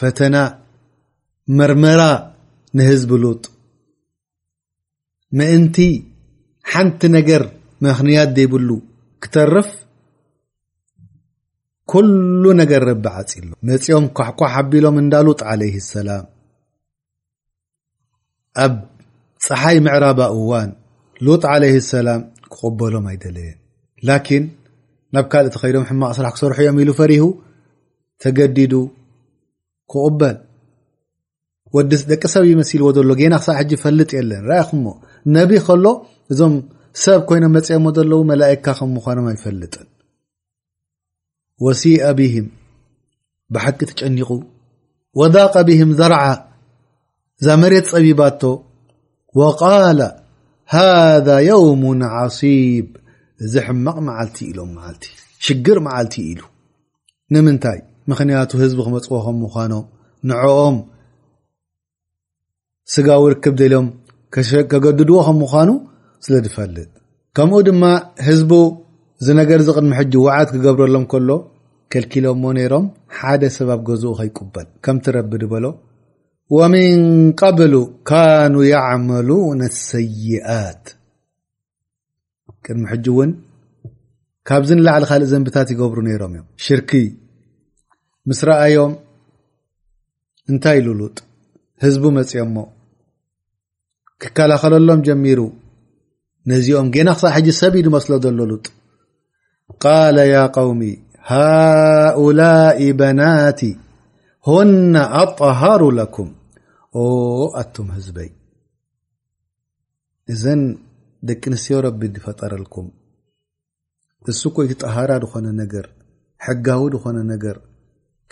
[0.00, 0.36] ፈተና
[1.58, 2.00] መርመራ
[2.78, 3.42] ንህዝቢ ሉጥ
[5.38, 5.76] ምእንቲ
[6.70, 7.42] ሓንቲ ነገር
[7.86, 8.68] መክንያት ዘይብሉ
[9.24, 9.68] ክተርፍ
[11.90, 16.24] ኩሉ ነገር ረቢ ዓፂሎ መፂኦም ኳሕኳ ሓቢሎም እንዳሉጥ ዓለይ ሰላም
[19.46, 20.70] ፀሓይ ምዕራባ እዋን
[21.26, 22.20] ሎጥ ዓለይ ሰላም
[22.52, 23.58] ክቁበሎም ኣይደለየን
[24.08, 24.44] ላኪን
[25.14, 27.24] ናብ ካል እቲ ከይዶም ሕማቅ ስራሕ ክሰርሑ ዮም ኢሉ ፈሪሁ
[28.22, 28.72] ተገዲዱ
[29.92, 30.36] ክቕበል
[31.76, 34.92] ወዲ ደቂ ሰብ መሲል ዎ ዘሎ ጌና ክሳብ ሕጂ ፈልጥ የለን ረኣይኹ ሞ
[35.36, 35.84] ነቢ ከሎ
[36.32, 36.54] እዞም
[37.04, 39.86] ሰብ ኮይኖም መፅአዎ ዘለው መላይካ ከም ምዃኖም ኣይፈልጥን
[41.64, 42.46] ወሲኣ ብሂም
[43.54, 44.30] ብሓቂ ትጨኒቑ
[45.20, 46.22] ወዳቀ ብህም ዘረዓ
[47.40, 48.40] እዛ መሬት ፀቢባቶ
[49.40, 49.98] ወቃል
[50.72, 50.76] ሃ
[51.48, 52.86] የውሙን ዓሲብ
[53.54, 55.04] ዝሕማቕ መዓልቲ ኢሎም ዓልቲ
[55.46, 56.42] ሽግር መዓልቲ ኢሉ
[57.34, 57.78] ንምንታይ
[58.10, 59.84] ምክንያቱ ህዝቢ ክመፅዎ ከም ምዃኖም
[60.30, 60.76] ንዕኦም
[62.94, 63.86] ስጋ ውርክብ ደልም
[64.72, 65.70] ከገድድዎ ከም ምዃኑ
[66.24, 66.88] ስለ ድፈልጥ
[67.36, 67.84] ከምኡ ድማ
[68.28, 68.52] ህዝቡ
[69.26, 71.30] ዝነገር ዝቅድሚ ሕጅ ዋዓት ክገብረሎም ከሎ
[71.92, 72.86] ከልኪሎዎ ነይሮም
[73.18, 75.64] ሓደ ሰባኣብ ገዝኡ ከይቁበል ከምትረብ ድበሎ
[76.54, 76.96] ወምን
[77.40, 77.74] قብሉ
[78.08, 80.82] ካኑ የዕመሉነ ሰይኣት
[82.66, 83.30] ቅድሚ ሕጂ እውን
[84.48, 86.90] ካብዚ ንላዕሊ ካልእ ዘንብታት ይገብሩ ነይሮም እዮም ሽርኪ
[88.30, 88.92] ምስ ረአዮም
[90.50, 91.16] እንታይ ኢሉ ሉጥ
[91.84, 92.56] ህዝቡ መፅኦሞ
[94.22, 95.40] ክከላኸለሎም ጀሚሩ
[96.50, 98.64] ነዚኦም ጌና ክሳ ሕጂ ሰብኢ ዝመስሎ ዘሎ ሉጥ
[99.82, 100.80] ቃለ ያ قውሚ
[101.30, 102.40] ሃؤላ
[102.98, 103.60] በናት
[104.48, 106.28] ሁና ኣطሃሩ ለኩም
[107.60, 108.28] ኣቶም ህዝበይ
[110.32, 110.60] እዘን
[111.28, 112.86] ደቂ ኣንስትዮ ረቢ ዝፈጠረልኩም
[114.30, 115.86] እሱ ኮይቲ ጠሃራ ዝኮነ ነገር
[116.46, 117.56] ሕጋዊ ዝኮነ ነገር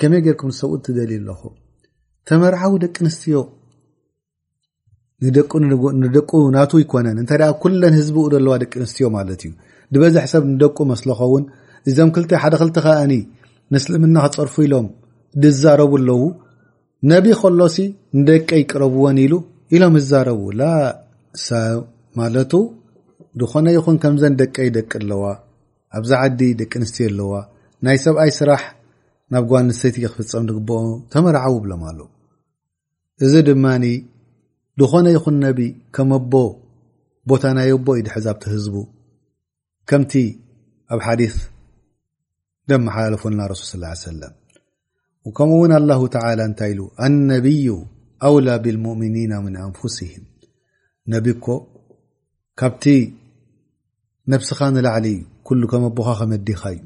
[0.01, 1.41] ከመይ ጌርኩም ዝሰብኡት ትደልዩ ኣለኹ
[2.29, 3.39] ተመርዓዊ ደቂ ኣንስትዮ
[6.03, 9.53] ንደቁ ናቱ ይኮነን እንታይ ደ ኩለን ህዝቢኡ ዘለዋ ደቂ ኣንስትዮ ማለት እዩ
[9.95, 11.45] ንበዝሕ ሰብ ንደቁ መስለኮውን
[11.91, 13.13] እዞም 2ልተ ሓደ ክልተ ከኣኒ
[13.75, 14.87] ምስልምና ክፀርፉ ኢሎም
[15.43, 16.19] ዝዛረቡ ኣለው
[17.11, 17.77] ነቢ ከሎሲ
[18.19, 19.33] ንደቀ ይቀረብዎን ኢሉ
[19.77, 20.61] ኢሎም ዝዛረቡላ
[22.19, 22.53] ማለቱ
[23.41, 25.25] ንኾነ ይኹን ከምዘን ደቀ ይደቂ ኣለዋ
[25.99, 27.33] ኣብዛ ዓዲ ደቂ ኣንስትዮ ኣለዋ
[27.87, 28.63] ናይ ሰብኣይ ስራሕ
[29.35, 32.01] ናብ ጓ ንስተይቲ የ ክፍፀም ንግበኦ ተመርዓው ብሎም ኣሉ
[33.27, 33.85] እዚ ድማኒ
[34.83, 35.59] ዝኾነ ይኹን ነቢ
[35.99, 36.33] ከመ ኣቦ
[37.33, 38.77] ቦታ ናይ ኣቦ ዩ ድሕዛብ ቲህዝቡ
[39.91, 40.13] ከምቲ
[40.95, 41.37] ኣብ ሓዲስ
[42.71, 44.35] ደመሓላለፉልና ረሱል ስላ ሰለም
[45.37, 47.69] ከምኡውን لله እታይ لنዩ
[48.29, 49.35] أولى ብالمؤኒ ن
[51.11, 51.47] ንه ኮ
[52.61, 52.85] ካብቲ
[54.43, 55.07] فስኻ ንላዕሊ
[55.49, 56.81] እዩ ከመቦ ከመዲኻ እዩ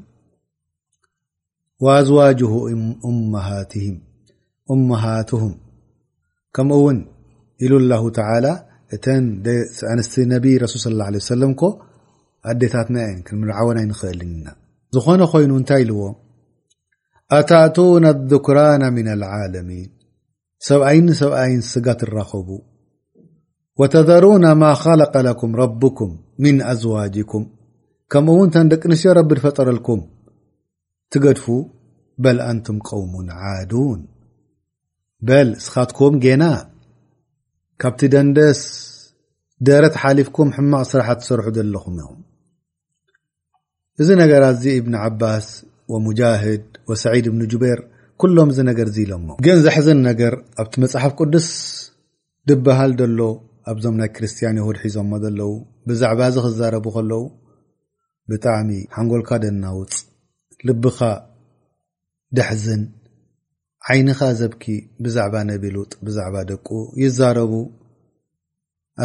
[2.19, 2.51] وجه
[4.73, 5.55] أمهትهም
[6.55, 6.97] ከምኡውን
[7.71, 7.85] ሉ እ
[10.71, 10.75] ሱ
[11.27, 11.63] صى ه
[12.47, 12.87] ه ዴታት
[13.67, 14.21] ወናይ እል
[14.95, 16.03] ዝኾነ ኮይኑ ታይ ዎ
[17.37, 19.89] ኣታእቱነ ኣذኩራና ምና ልዓለሚን
[20.67, 22.47] ሰብኣይን ንሰብኣይን ስጋ ትራኸቡ
[23.81, 26.13] ወተዘሩና ማ ኻለቀ ለኩም ረብኩም
[26.43, 27.43] ምን ኣዝዋጅኩም
[28.13, 30.01] ከምኡእውን ተን ደቂ ንሽዮ ረቢ ትፈጠረልኩም
[31.13, 31.45] ትገድፉ
[32.23, 34.01] በል አንቱም ቀውሙን ዓዱን
[35.27, 36.43] በል ስኻትኩም ጌና
[37.81, 38.61] ካብቲ ደንደስ
[39.67, 42.19] ደረት ሓሊፍኩም ሕማቕ ስራሓ ትሰርሑ ዘለኹም እም
[44.03, 45.47] እዚ ነገራት ዚ እብኒ ዓባስ
[45.93, 47.79] ወሙጃህድ ወሰዒድ እብን ጁበር
[48.21, 51.47] ኩሎም ዚ ነገር ዝ ኢሎሞ ግን ዘሕዝን ነገር ኣብቲ መፅሓፍ ቅዱስ
[52.49, 53.19] ድበሃል ደሎ
[53.71, 55.51] ኣብዞም ናይ ክርስትያን የሁድ ሒዞሞ ዘለው
[55.89, 57.23] ብዛዕባ እዚ ክዛረቡ ከለው
[58.31, 59.93] ብጣዕሚ ሓንጎልካ ደናውፅ
[60.67, 60.99] ልብኻ
[62.37, 62.83] ደሕዝን
[63.93, 64.63] ዓይንኻ ዘብኪ
[65.05, 66.67] ብዛዕባ ነቢሉጥ ብዛዕባ ደቁ
[67.03, 67.53] ይዛረቡ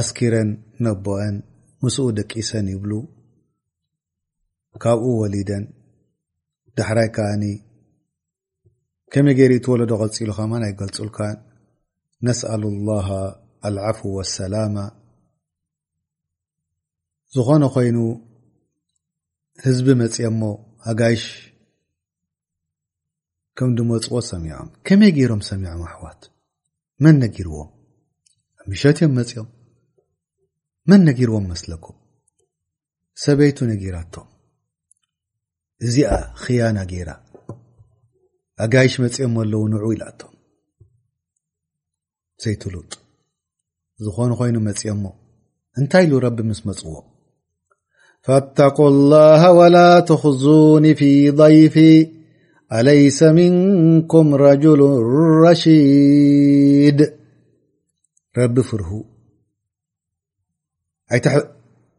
[0.00, 0.50] ኣስኪረን
[0.86, 1.36] ነቦአን
[1.84, 2.92] ምስኡ ደቂሰን ይብሉ
[4.82, 5.64] ካብኡ ወሊደን
[6.78, 7.44] ዳሕራይ ከዓኒ
[9.12, 11.28] ከመይ ገይሩእ ትወለዶ ቀልፂሉከማ ናይ ገልፁልካዓ
[12.26, 13.08] ነስኣሉ ላሃ
[13.68, 14.76] ኣልዓፉ ወሰላማ
[17.34, 17.98] ዝኾነ ኮይኑ
[19.64, 20.40] ህዝቢ መፅአሞ
[20.88, 21.24] ሃጋይሽ
[23.58, 26.20] ከም ድመፅዎ ሰሚዖም ከመይ ገይሮም ሰሚዖም ኣሕዋት
[27.04, 27.70] መን ነጊርዎም
[28.62, 29.48] ኣምሸትእዮም መፅኦም
[30.90, 31.96] መን ነጊርዎም መስለኩም
[33.24, 34.26] ሰበይቱ ነጊራቶም
[35.86, 36.10] እዚኣ
[36.42, 37.10] ክያና ጌይራ
[38.64, 40.32] ኣጋይሽ መፅኦሞ ኣለው ንዑ ኢልኣቶም
[42.42, 42.90] ዘይትሉጥ
[44.04, 45.04] ዝኾኑ ኮይኑ መፅኦሞ
[45.78, 46.94] እንታይ ኢሉ ረቢ ምስ መፅዎ
[48.26, 48.76] ፈተق
[49.10, 49.76] ላሃ ወላ
[50.08, 51.00] ትኽዙኒ ፊ
[51.40, 51.76] ضይፊ
[52.76, 54.80] ኣለይሰ ምንኩም ረጅሉ
[55.42, 57.00] ረሺድ
[58.38, 58.90] ረቢ ፍርሁ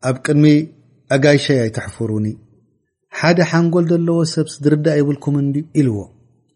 [0.09, 0.45] ኣብ ቅድሚ
[1.15, 2.25] ኣጋይሸ ኣይተሕፍሩኒ
[3.19, 5.35] ሓደ ሓንጎል ለዎ ሰብ ርዳ ብልكም
[5.95, 6.03] ዎ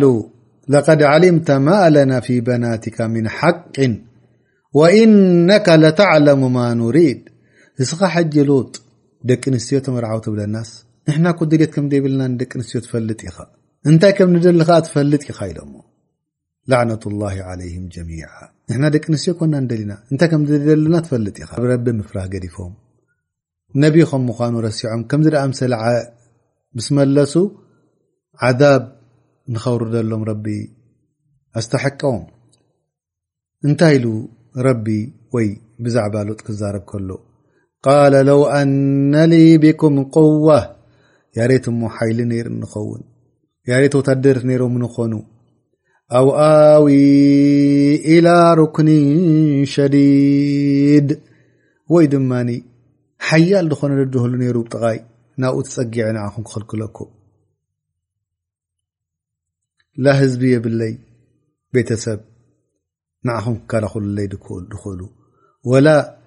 [0.02, 0.08] ሎ
[0.72, 2.70] ن ف ና
[3.22, 3.94] ن
[4.80, 6.66] ወኢነካ ለተዕለሙ ማ
[6.98, 7.22] ሪድ
[7.82, 8.74] ንስኻ ሓጂ ሎጥ
[9.30, 10.72] ደቂ ኣንስትዮ ተመርዓውት ብለ ናስ
[11.08, 13.32] ንሕና ኮድልት ከምዘይብልና ደቂ ንስትዮ ትፈልጥ ኢ
[13.90, 15.74] እንታይ ከም ደሊካ ትፈልጥ ኢኻ ኢሎሞ
[16.72, 17.02] ላዕነة
[17.70, 18.10] ይ ጀሚ
[18.70, 22.74] ንና ደቂ ኣንስትዮ ኮና ንደሊና እንታይ ከም ደልና ትፈልጥ ኢ ብረቢ ምፍራህ ገዲፎም
[23.84, 25.28] ነቢ ከም ምኳኑ ረሲዖም ከምዚ
[25.60, 25.70] ሰ
[26.78, 27.34] ምስ መለሱ
[28.60, 28.84] ብ
[29.54, 30.46] ንኸብሩ ዘሎም ረቢ
[31.60, 32.20] ኣስተሐቀም
[33.68, 34.12] እንታይ ሉ
[34.66, 34.88] ረቢ
[35.36, 35.48] ወይ
[35.84, 37.10] ብዛዕባ ሎጥ ክዛርብ ከሎ
[37.86, 37.96] ቃ
[38.30, 39.16] ለው ኣነ
[39.64, 40.64] ብኩም ቁዋህ
[41.38, 43.02] ያሬት እሞ ሓይሊ ነይር እንኸውን
[43.70, 45.14] ያሬት ወታደርት ነይሮም ንኾኑ
[46.18, 46.86] ኣውኣዊ
[48.16, 48.28] إላ
[48.60, 49.12] ሩክኒን
[49.74, 51.10] ሸዲድ
[51.94, 52.50] ወይ ድማኒ
[53.28, 55.00] ሓያል ዝኾነ ድድህሉ ነይሩ ጥቃይ
[55.44, 56.98] ናብኡ ትፀጊዐ ንኣኹም ክኽልክለኩ
[60.06, 60.94] ላ ህዝቢ የብለይ
[61.76, 62.20] ቤተሰብ
[63.26, 63.88] نعم كل
[64.20, 65.10] እل
[65.66, 66.18] ولا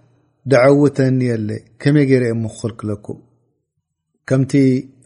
[0.46, 1.18] دعوتن
[1.48, 3.18] ل كم جر مخل قلكم
[4.26, 4.52] كمت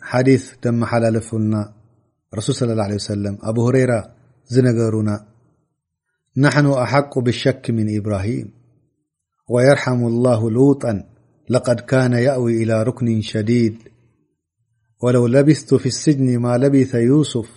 [0.03, 1.55] حديث دم حللفلن
[2.35, 4.01] رسول صلى الله عليه وسلم أبو هريرة
[4.47, 5.21] زنرن
[6.37, 8.47] نحن أحق بالشك من إبراهيم
[9.49, 11.03] ويرحم الله لوطا
[11.49, 13.77] لقد كان يأوي إلى ركن شديد
[15.03, 17.51] ولو لبثت في السجن ما لبث يوسف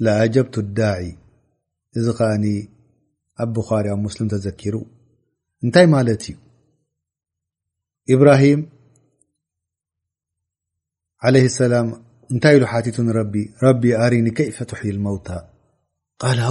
[0.00, 1.12] لأجبت الداع
[2.20, 2.44] أن
[3.40, 3.58] ኣ ኣብ
[4.46, 4.76] ዘሩ
[5.66, 5.86] እታይ
[6.22, 6.36] ት ዩ
[12.36, 12.56] እታይ
[14.24, 15.12] ሉ ይፈትحلو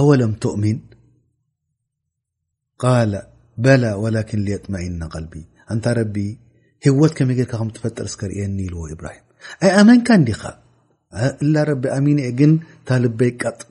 [0.08, 0.78] و ለም ؤሚን
[3.62, 3.66] በ
[4.02, 4.16] ول
[4.46, 4.94] لطመن
[5.98, 6.16] ልቢ
[6.84, 7.38] ህወት ከመይ
[7.84, 8.84] ፈጥር ርየኒ ዎ
[9.62, 10.32] ه ኣመንካ ዲ
[11.98, 12.06] ኣሚ
[12.38, 12.40] ግ
[12.88, 13.30] ታልበይ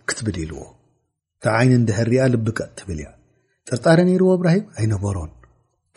[0.09, 0.63] ክትብል ዎ
[1.45, 1.67] ይ
[2.33, 2.95] ሪ ብቀ ብ
[3.69, 3.99] ጥርጣሪ
[4.31, 5.17] ዎ ብه ኣይበሮ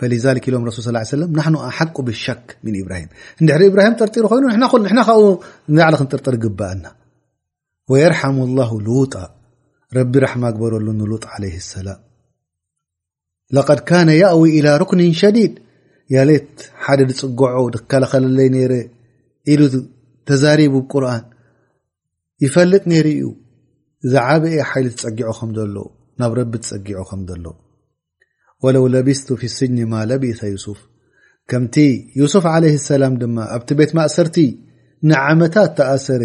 [0.01, 0.45] فلذك
[0.77, 1.01] ሱ صلى
[1.47, 2.27] ه ኣحق ብالش
[2.65, 4.25] ن إብራه ብራه ጥርጢر
[4.55, 6.85] ይኑ ጥጥር ግብአና
[7.91, 8.71] ويርحم الله
[9.95, 10.87] ل ቢ ራ በረሉ
[11.35, 11.89] عل سላ
[13.57, 15.53] لقድ كن يأو إلى ركن شዲድ
[16.57, 16.61] ት
[17.09, 17.47] ደ ፅع
[17.91, 18.39] ከለከለ
[20.29, 21.07] ተዛሪب ር
[22.45, 22.85] ይፈልጥ
[23.23, 23.25] ዩ
[24.13, 25.77] ዝዓበአ ሓይሊ ትፀጊዖ ከም ዘሎ
[26.21, 27.47] ናብ ረቢ ትፀጊዖ ከም ሎ
[28.65, 30.81] ወለው ለቢስቱ ፊ ስጅኒ ማለቢሰ ስፍ
[31.51, 31.77] ከምቲ
[32.33, 34.37] ስፍ ለ ሰላም ድማ ኣብቲ ቤት ማእሰርቲ
[35.09, 36.23] ንዓመታት ተኣሰረ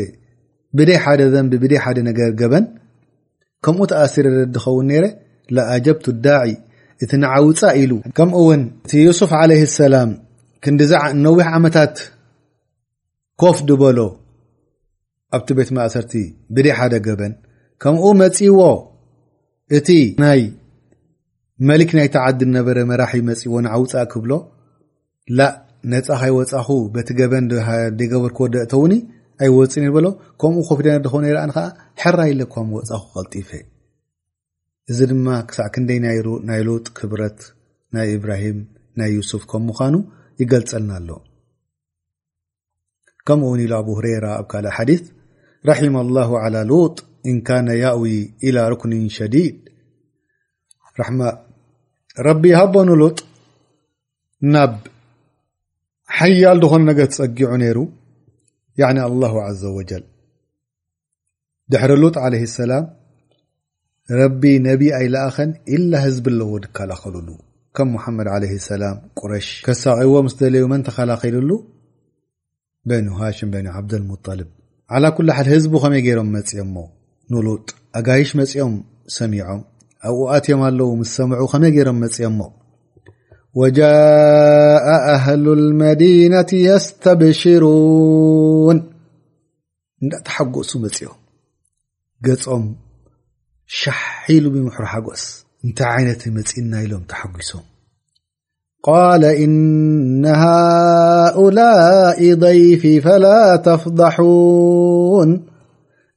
[0.78, 2.66] ብደይ ሓደ ዘንብ ብደ ሓደ ነገር ገበን
[3.66, 5.06] ከምኡ ተኣሲረ ድኸውን ነረ
[5.76, 6.50] ኣጀብቱ ዳዒ
[7.04, 10.12] እቲ ንዓውፃ ኢሉ ከምኡ ውን እቲ ስፍ ለ ሰላም
[10.64, 10.94] ክንዲዛ
[11.26, 11.96] ነዊሕ ዓመታት
[13.44, 14.00] ኮፍ ድበሎ
[15.38, 16.14] ኣብቲ ቤት ማእሰርቲ
[16.56, 17.34] ብደይ ሓደ ገበን
[17.84, 18.62] ከምኡ መፂዎ
[19.78, 19.90] እቲ
[20.24, 20.42] ናይ
[21.70, 24.32] መሊክ ናይ ተዓዲ ነበረ መራሒ መፅዎ ንዓውፃእ ክብሎ
[25.38, 25.48] ላ
[25.94, 27.46] ነፃ ካይ ወፃኹ በቲ ገበን
[28.00, 28.94] ደገበር ክወደእተእውኒ
[29.44, 30.06] ኣይወፅን ይበሎ
[30.42, 31.66] ከምኡ ኮፍደነ ድኮን ይርኣ ከዓ
[32.02, 33.50] ሕራ ይለኳም ወፃኹ ከልጢፈ
[34.92, 36.00] እዚ ድማ ክሳዕ ክንደይ
[36.50, 37.40] ናይ ሉጥ ክብረት
[37.96, 38.60] ናይ እብራሂም
[39.00, 39.96] ናይ ዩስፍ ከም ምኳኑ
[40.42, 41.10] ይገልፀልና ኣሎ
[43.28, 44.92] ከምኡ እውን ኢሉ ኣብ ሬራ ኣብ ካልእ ሓዲ
[45.70, 46.96] ራሒማ ኣላ ላ ሉጥ
[47.28, 47.32] إ
[47.92, 48.10] أዊ
[48.48, 49.56] إلى ركن شዲድ
[52.44, 53.06] ቢ ሃበኑ ሉ
[54.54, 54.74] ናብ
[56.42, 57.56] ያል ዝኾነ ነ ትፀጊዑ
[61.72, 62.06] ድ ሉ
[62.58, 62.72] سላ
[64.20, 64.24] ረ
[64.70, 67.28] ነቢ ኣይለኣኸን إ ህዝ ለዎ ከላኸልሉ
[67.78, 67.90] ከም
[68.20, 68.84] መድ ع سላ
[69.34, 69.48] ረሽ
[69.84, 71.50] ሳዎ ስ ዩ መን ተኸላኸሉ
[72.90, 73.22] በن ሃ
[73.66, 74.40] ن عبدلمطل
[75.36, 75.64] ع ህዝ
[75.96, 76.88] መይ ሮም ፅ
[77.34, 77.66] ንሉጥ
[77.98, 78.72] ኣጋይሽ መፂኦም
[79.18, 79.60] ሰሚዖም
[80.10, 82.40] ኣብኡ ኣትዮም ኣለው ምስ ሰምዑ ከመይ ገይሮም መፅኦምሞ
[83.60, 88.78] ወጃء ኣህሉ اመዲናት የስተብሽሩን
[90.04, 91.20] እዳ ተሓጎሱ መፅኦም
[92.28, 92.66] ገፆም
[93.80, 95.24] ሻሒሉ ብምሕሮ ሓጎስ
[95.66, 97.64] እንታይ ዓይነት መፂእና ኢሎም ተሓጒሶም
[98.88, 101.58] ቃለ እነ ሃؤላ
[102.46, 103.26] ضይፊ ፈላ
[103.68, 105.32] ተፍضحን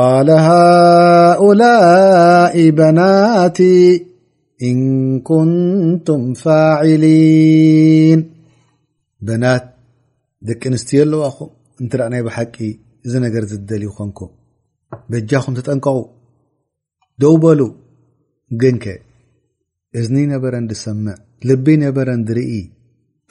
[0.00, 3.58] ቃል ሃኡላይ በናት
[4.68, 4.80] እን
[5.28, 8.20] ኩንቱም ፋዕሊን
[9.26, 9.64] በናት
[10.48, 11.50] ደቂ ኣንስትዮ ኣለዋኹም
[11.82, 12.56] እንትደኣናይ ብሓቂ
[13.06, 14.30] እዚ ነገር ዝደል ይኾንኩም
[15.12, 15.98] በጃኹም ተጠንቀቑ
[17.22, 17.60] ደውበሉ
[18.62, 18.84] ግንኬ
[20.00, 21.16] እዝኒ ነበረ እንድሰምዕ
[21.48, 22.52] ልቢ ነበረ ንድርኢ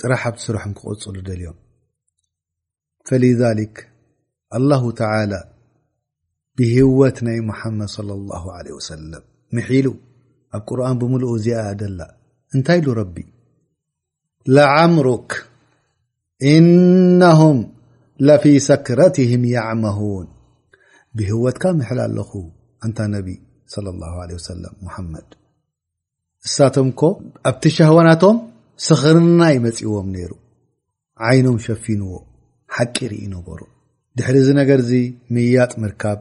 [0.01, 1.57] ጥራሓብ ትስርሖም ክቁፅሉ ደልዮም
[4.97, 4.99] ተ
[6.60, 9.24] ብህወት ናይ ሙሓመድ ለ ላሁ ለ ወሰለም
[9.55, 9.88] ምሒሉ
[10.58, 12.01] ኣብ ቁርን ብምልእ እዚኣደላ
[12.55, 13.18] እንታይ ኢሉ ረቢ
[14.55, 15.30] ለዓምሩክ
[16.53, 17.60] እነሁም
[18.28, 20.26] ለፊ ሰክረትህም ያዕመሁን
[21.20, 22.32] ብህወትካ ምሕል ኣለኹ
[22.88, 23.28] እንታ ነቢ
[23.86, 25.30] ለ ላሁ ለ ወሰለም ሙሓመድ
[26.47, 27.10] እሳቶም ኮ
[27.49, 28.38] ኣብቲ ሸህዋናቶም
[28.88, 30.34] ስኽርና ይመፂዎም ነይሩ
[31.28, 32.12] ዓይኖም ሸፊንዎ
[32.78, 33.62] ሓቂሪ ዩነበሩ
[34.20, 34.91] ድሕሪ እዚ ነገር እዚ
[35.36, 36.20] ምያጥ ምርካብ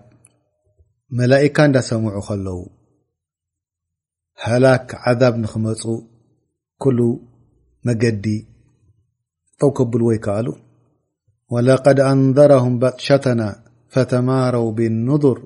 [1.11, 2.61] ملائكا د سمع لو
[4.45, 5.75] هلك عذاب نخمو
[6.79, 6.99] كل
[7.87, 8.27] مجዲ
[9.61, 10.53] طو كبل وي كل
[11.51, 13.57] ولقد أنظرهم بطشتنا
[13.89, 15.43] فتماروا بالنظر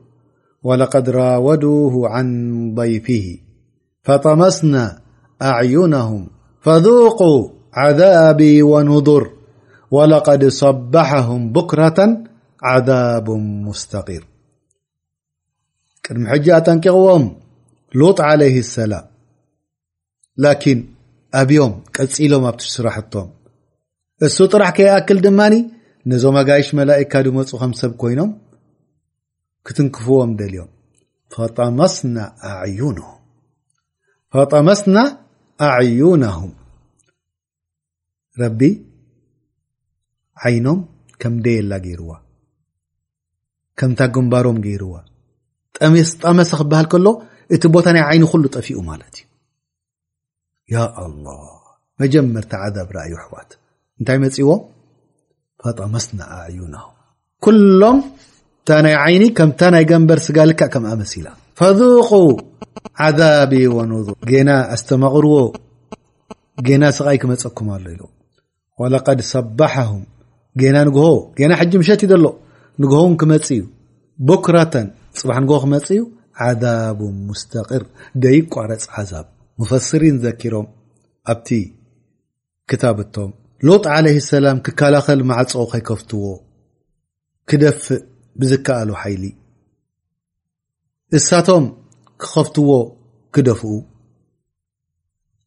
[0.64, 2.28] ولقد راودوه عن
[2.74, 3.36] ضيفه
[4.04, 4.98] فطمثنا
[5.42, 6.28] أعينهم
[6.60, 9.30] فذوقوا عذابي ونظر
[9.90, 12.24] ولقد صبحهم بكرة
[12.62, 14.29] عذاب مستقر
[16.10, 17.24] እድሚሕጂ ኣጠንቂቕዎም
[18.00, 19.06] ሉጥ ዓለይ ሰላም
[20.44, 20.78] ላኪን
[21.40, 23.28] ኣብዮም ቀፂሎም ኣብቲስራሕቶም
[24.26, 25.54] እሱ ጥራሕ ከይኣክል ድማኒ
[26.10, 28.30] ነዞም ኣጋይሽ መላእካ ድመፁ ከም ሰብ ኮይኖም
[29.66, 30.70] ክትንክፍዎም ደልዮም
[34.34, 34.96] ፈጠመስና
[35.76, 36.52] ኣዕዩናሁም
[38.42, 38.60] ረቢ
[40.48, 40.80] ዓይኖም
[41.22, 42.10] ከም ደ የላ ገይርዋ
[43.78, 44.94] ከምታ ጉንባሮም ገይርዋ
[45.78, 47.06] ጠስጠመሰ ክበሃል ከሎ
[47.54, 49.24] እቲ ቦታ ናይ ይኒ ሉ ጠፊኡ ማእዩ
[51.04, 51.06] ኣ
[52.02, 52.52] መጀመርታ
[52.88, 53.50] ብ ዩ ኣሕዋት
[54.00, 54.50] እንታይ መፅዎ
[55.62, 56.76] ፈጠመስናኣእዩና
[57.80, 57.98] ሎም
[58.62, 61.26] እታ ናይ ይኒ ከምታ ናይ ገንበር ስጋልካ ከምኣመሲላ
[61.60, 61.78] ፈቁ
[63.50, 63.58] ቢ
[63.90, 63.98] ነ
[64.48, 65.34] ና ኣስተማቅርዎ
[66.82, 70.00] ና ስቃይ ክመፀኩም ኣሎ ኢ ለቀድ ሰባሓም
[70.76, 71.06] ና ንግሆ
[71.50, 72.24] ና ሕጂ ምሸት ዩ ዘሎ
[72.82, 73.60] ንግሆው ክመፅዩ
[74.28, 74.86] ቡኩራተን
[75.18, 76.00] ፅባሕ ንጎ ክመፅ እዩ
[76.46, 77.82] ዓዳቡ ሙስተቕር
[78.22, 79.26] ደይ ቋረፂ ሓዛብ
[79.60, 80.66] ሙፈስሪን ዘኪሮም
[81.32, 81.48] ኣብቲ
[82.70, 83.30] ክታብቶም
[83.68, 86.24] ሎጥ ዓለ ሰላም ክከላኸል ማዕፆ ከይከፍትዎ
[87.50, 88.00] ክደፍእ
[88.40, 89.24] ብዝከኣሉ ሓይሊ
[91.18, 91.64] እሳቶም
[92.22, 92.70] ክኸፍትዎ
[93.36, 93.70] ክደፍኡ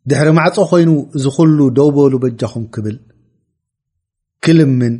[0.09, 2.97] ድሕሪ ማዕፆ ኮይኑ እዝኩሉ ደውበሉ በጃኹም ክብል
[4.45, 4.95] ክልምን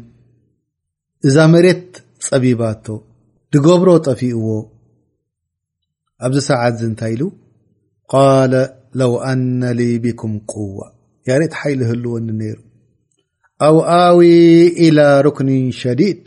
[1.28, 1.89] እዛ መሬት
[2.28, 2.86] ፀቢባቶ
[3.53, 4.47] ድገብሮ ጠፊኡዎ
[6.25, 7.23] ኣብዚ ሰዓት ዚ እንታይ ኢሉ
[8.11, 8.53] ቃል
[8.99, 9.61] ለው ኣነ
[10.03, 10.77] ቢኩም ቁዋ
[11.29, 12.57] ያ ርእት ሓይል ዝህልወኒ ነይሩ
[13.67, 14.19] ኣው ኣዊ
[14.85, 16.21] ኢላ ሩክንን ሸዲድ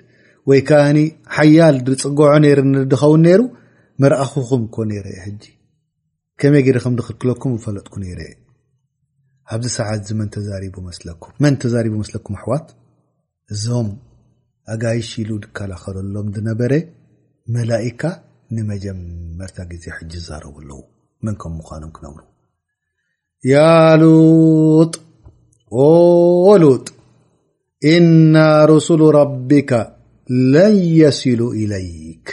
[0.51, 0.99] ወይ ከዓኒ
[1.37, 3.43] ሓያል ዝፅገዖ ነይረኒ ድኸውን ነይሩ
[4.03, 5.45] መርኣኹኹም እኮ ነረ የ ሕጂ
[6.41, 8.21] ከመይ ጌዲ ከም ድክልክለኩም ንፈለጥኩ ነይረ
[9.55, 10.75] ኣብዚ ሰዓት መን ተዛሪቡ
[12.03, 12.69] መስለኩም ኣሕዋት
[13.55, 13.91] እዞም
[14.75, 16.73] ኣጋይሽ ኢሉ ድከላኸለሎም ነበረ
[17.55, 18.03] መላئካ
[18.55, 19.85] ንመጀመርታ ግዜ
[20.29, 20.81] ዛረቡ ኣለው
[21.25, 22.23] መን ከም ምዃኖም ክነብሩ
[24.03, 24.95] ሉጥ
[26.63, 26.87] ሉጥ
[27.95, 28.35] እና
[28.73, 29.71] رስሉ ረብካ
[30.53, 32.27] ለን የስሉ إለይክ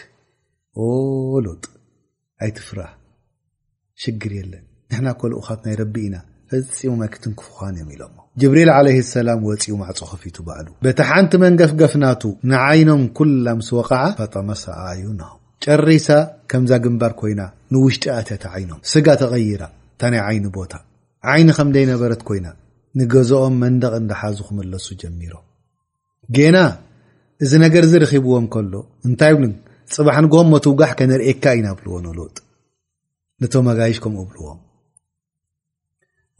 [2.45, 2.91] ኣይትፍራህ
[4.03, 6.15] ሽግር የለን ንና ኮልኡ ት ናይ ረቢ ኢና
[6.77, 12.21] ፍፂሙ ማይ ክትንክፍዃን እዮም ኢሎሞ ጅብሪኤል ዓለ ሰላም ወፂኡ ማዕጹ ከፊቱ በዕሉ በቲ ሓንቲ መንገፍገፍናቱ
[12.51, 15.25] ንዓይኖም ኩላ ምስ ወቕዓ ፈጠመሳኣዩ ና
[15.65, 16.07] ጨሪሳ
[16.51, 17.41] ከምዛ ግንባር ኮይና
[17.73, 19.63] ንውሽጢ ኣትያት ዓይኖም ስጋ ተቐይራ
[19.95, 20.73] እታ ናይ ዓይኒ ቦታ
[21.33, 22.47] ዓይኒ ከምደይ ነበረት ኮይና
[22.99, 25.45] ንገዝኦም መንደቕ እንዳሓዙ ክመለሱ ጀሚሮም
[26.37, 26.57] ጌና
[27.43, 28.73] እዚ ነገር ዚ ርኺብዎም ከሎ
[29.07, 29.53] እንታይ ን
[29.95, 32.35] ፅባሕ ንጎም ሞትውጋሕ ከነርኤካ ኢናብልዎንሉጥ
[33.43, 34.59] ነቶ ኣጋይሽ ከምኡ እብልዎም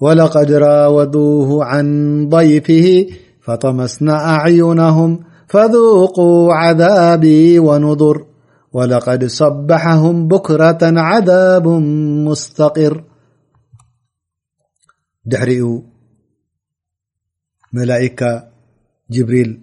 [0.04, 1.86] ولقد راوضوه عن
[2.30, 3.08] ضيفه
[3.42, 8.26] فطمسنا أعيونهم فذوقوا عذابي ونظر
[8.74, 11.68] ولقد صبحهم بكرة عذاب
[12.28, 13.04] مستقر
[15.26, 15.82] دحر
[17.74, 18.24] ملائك
[19.12, 19.62] جبريل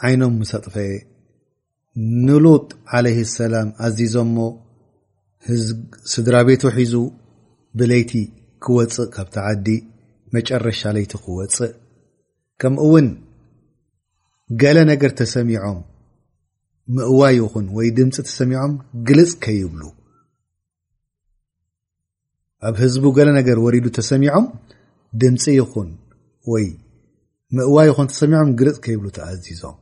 [0.00, 0.78] عينم مسطف
[1.96, 4.52] نلو عليه السلام عززم
[6.18, 6.94] درىبت حز
[7.74, 8.12] بليت
[8.64, 9.68] ክወፅእ ካብቲ ዓዲ
[10.34, 11.72] መጨረሻ ለይቲ ክወፅእ
[12.60, 13.08] ከምኡውን
[14.62, 15.78] ገለ ነገር ተሰሚዖም
[16.96, 18.72] ምእዋ ይኹን ወይ ድምፂ ተሰሚዖም
[19.08, 19.82] ግልፅ ከይብሉ
[22.66, 24.46] ኣብ ህዝቡ ገለ ነገር ወሪዱ ተሰሚዖም
[25.22, 25.90] ድምፂ ይኹን
[26.52, 26.66] ወይ
[27.56, 29.76] ምእዋ ይኹን ተሰሚዖም ግልፅ ከይብሉ ተኣዚዞም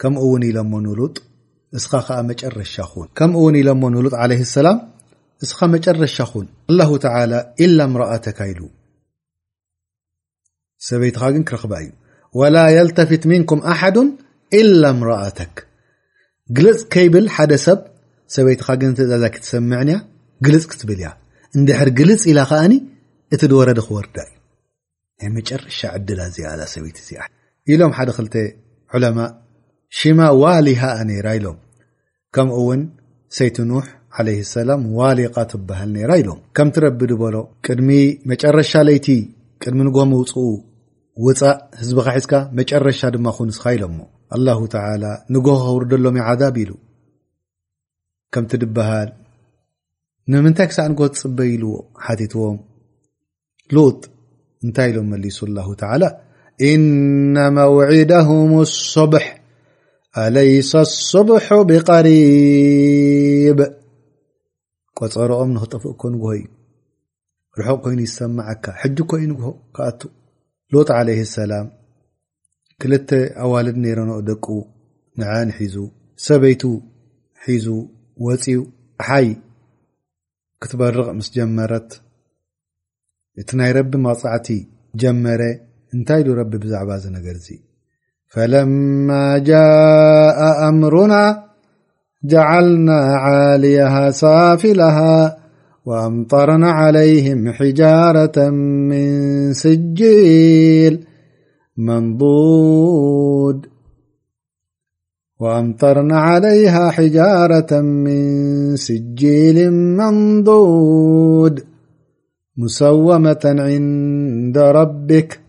[0.00, 1.16] ከምኡእውን ኢለሞንሉጥ
[1.78, 4.78] እስኻ ከዓ መጨረሻ ኹን ከምውን ኢሎሞ ንሉጥ ለይ ሰላም
[5.44, 7.32] እስኻ መጨረሻ ኹን ኣላሁ ተላ
[7.64, 8.60] ኢላ እምራአተካ ኢሉ
[10.88, 11.90] ሰበይትኻ ግን ክረክባ እዩ
[12.40, 13.96] ወላ የልተፊት ምንኩም ኣሓዱ
[14.60, 15.54] ኢላ እምራአተክ
[16.58, 17.80] ግልፅ ከይብል ሓደ ሰብ
[18.36, 19.96] ሰበይትኻ ግን እተዛዛ ክትሰምዕንያ
[20.46, 21.10] ግልፅ ክትብል ያ
[21.58, 22.74] እንድሕር ግልፅ ኢላ ከኣኒ
[23.34, 24.36] እቲ ድወረዲ ክወርዳ እዩ
[25.20, 27.10] ናይ መጨረሻ ዕድላ ዚኣ ሰበይት እዚ
[27.72, 28.28] ኢሎም ሓደ ክል
[28.96, 29.18] ዕለማ
[30.00, 31.58] ሽማ ዋሊሃኣ ነይራ ኢሎም
[32.34, 32.80] ከምኡ እውን
[33.36, 33.86] ሰይት ኑሕ
[34.18, 37.36] ዓለ ሰላም ዋሌቃ ትበሃል ነራ ኢሎም ከምትረቢ ድበሎ
[37.66, 37.90] ቅድሚ
[38.30, 39.06] መጨረሻ ለይቲ
[39.62, 40.36] ቅድሚ ንጎሆ እውፅኡ
[41.24, 44.00] ውፃእ ህዝቢካ ሒዝካ መጨረሻ ድማ ኩንስኻ ኢሎምሞ
[44.46, 44.76] ላ ተ
[45.34, 46.72] ንግሆ ውርደሎም ይ ዓዛብ ኢሉ
[48.34, 49.10] ከምቲ ድበሃል
[50.32, 51.72] ንምንታይ ክሳዕ ንጎሆ ትፅበይ ኢልዎ
[52.06, 52.58] ሓቲትዎም
[53.74, 54.00] ልኡጥ
[54.66, 56.02] እንታይ ኢሎም መሊሱ አላሁ ተላ
[56.70, 59.26] እነማ ውዒዳሁም ኣሱብሕ
[60.24, 60.72] ኣለይሳ
[61.10, 61.34] ሱብሑ
[61.70, 63.58] ብቀሪብ
[65.02, 66.46] ወፀርኦም ንክጠፍእ ኮ ንጉሆ እዩ
[67.58, 70.00] ርሑቕ ኮይኑ ይሰማዓካ ሕጅ ኮ ዩ ንግሆ ካኣቱ
[70.72, 71.66] ሎት ዓለይ ሰላም
[72.80, 73.10] ክልተ
[73.44, 74.46] ኣዋልድ ነይሮኖ ደቁ
[75.20, 75.76] ንዓን ሒዙ
[76.26, 76.62] ሰበይቱ
[77.46, 77.66] ሒዙ
[78.26, 78.60] ወፅኡ
[79.06, 79.28] ሓይ
[80.62, 81.90] ክትበርቕ ምስ ጀመረት
[83.40, 84.48] እቲ ናይ ረቢ መፃዕቲ
[85.00, 85.42] ጀመረ
[85.96, 87.48] እንታይ ኢሉ ረቢ ብዛዕባ ዚ ነገር ዚ
[88.34, 89.08] ፈለማ
[89.48, 91.12] ጃء ኣምሩና
[92.24, 95.36] جعلنا عاليها سافلها
[95.86, 99.12] لموأمطرنا عليها حجارة من
[99.52, 101.04] سجيل
[109.98, 111.60] منضود
[112.56, 115.40] مسومة عند ربك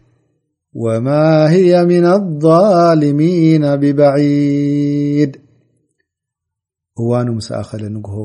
[0.73, 5.37] وما هي من الظالمين ببعيد
[7.01, 8.15] እዋኑ ምስ ኣኸለ ንግሆ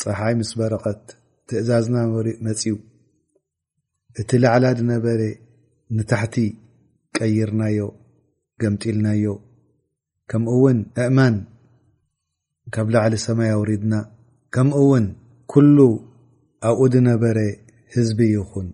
[0.00, 1.04] ፀሓይ ምስ በረቐት
[1.48, 1.96] ትእዛዝና
[2.46, 2.74] መፅዩ
[4.20, 5.20] እቲ ላዕላ ድነበረ
[5.96, 6.36] ንታሕቲ
[7.16, 7.80] ቀይርናዮ
[8.62, 9.24] ገምጢልናዮ
[10.30, 11.36] ከምኡውን ኣእማን
[12.74, 13.94] ካብ ላዕሊ ሰማይ ኣውሪድና
[14.54, 15.06] ከምኡውን
[15.52, 15.78] ኩሉ
[16.68, 17.38] ኣብኡ ድነበረ
[17.94, 18.68] ህዝቢ ይኹን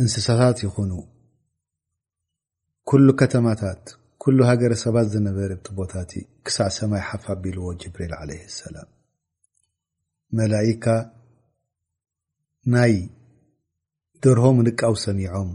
[0.00, 0.92] እንስሳታት ይኹኑ
[2.88, 3.82] ኩሉ ከተማታት
[4.26, 6.12] ኩሉ ሃገረ ሰባት ዝነበረ እቲ ቦታእቲ
[6.46, 8.88] ክሳዕ ሰማይ ሓፍቢልዎ ጅብሪል ለ ሰላም
[10.38, 10.84] መላካ
[12.74, 12.94] ናይ
[14.26, 15.50] ደርሆም ንቃው ሰሚዖም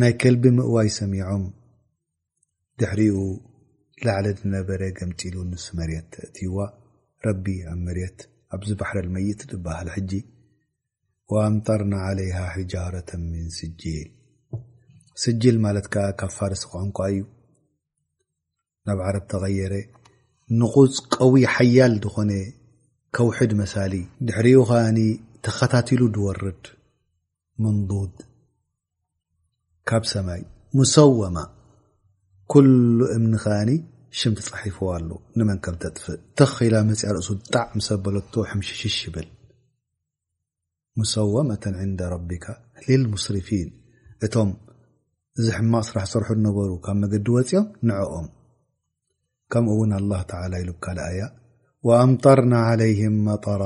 [0.00, 1.44] ናይ ከልቢ ምእዋይ ሰሚዖም
[2.80, 3.20] ድሕሪኡ
[4.06, 6.58] ላዕለ ዝነበረ ገምፂሉ ንስ መርት እትዋ
[7.26, 8.18] ረቢ ኣብ መርት
[8.56, 10.12] ኣብዝ ባሕረል መይት ዝበሃል ሕጂ
[11.46, 14.10] ኣምጠርና ለሃ ሕጃረተ ምን ስጅል
[15.24, 17.22] ስጂል ማለት ካብፋርሲ ኮዖንኳ እዩ
[18.88, 19.74] ናብ ዓረብ ተቀየረ
[20.58, 22.30] ንቁፅ ቀዊይ ሓያል ዝኾነ
[23.16, 23.94] ከውሕድ መሳሊ
[24.26, 24.98] ድሕሪኡ ኸዓኒ
[25.44, 26.64] ተኸታትሉ ድወርድ
[27.64, 28.14] መንቡድ
[29.88, 30.42] ካብ ሰማይ
[30.78, 31.36] ሙሰወማ
[32.52, 33.70] ኩሉ እምኒ ከኣኒ
[34.18, 35.08] ሽም ትፃሒፉዎ ኣሎ
[35.38, 39.28] ንመን ከም ተጥፍእ ተኺኢላ መፅያ ርእሱ ብጣዕሚ ሰበለቶ ሕምሽሽሽ ይብል
[41.00, 42.46] ሙሰወመተን ንዳ ረቢካ
[42.86, 43.68] ልልሙስርፊን
[44.26, 44.50] እቶም
[45.40, 48.26] እዚ ሕማቅ ስራሕ ሰርሑ ነበሩ ካብ መገዲ ወፅኦም ንዕኦም
[49.52, 50.20] ከምኡው الله
[50.84, 51.22] ካኣያ
[51.86, 53.62] وأምطرن عله مطራ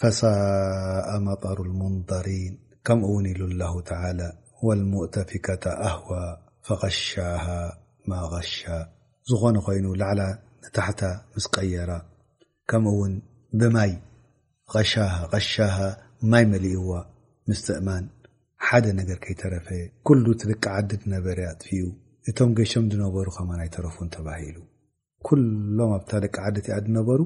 [0.00, 2.52] فسء مطر المንظرن
[2.86, 3.16] ከምኡ ው
[3.50, 4.30] لله ى
[4.66, 6.10] والمእتفካة ኣهو
[6.66, 7.46] فغሻه
[8.32, 8.60] غሻ
[9.28, 9.86] ዝኾነ ኮይኑ
[10.76, 10.88] ታح
[11.44, 11.90] ስቀيራ
[12.70, 12.98] ከምው
[13.60, 13.62] ብ
[15.34, 15.54] غሻ
[16.30, 16.86] ማይ لእዎ
[17.50, 19.68] እ ነ ይረፈ
[20.22, 21.38] ل ድቂ ዓድ ነበር
[22.30, 24.28] እቶም شም ነበሩ ከ ይረፉ ተሉ
[25.28, 27.20] ኩሎም ኣብታ ደቂ ዓደቲ ኣ ድነበሩ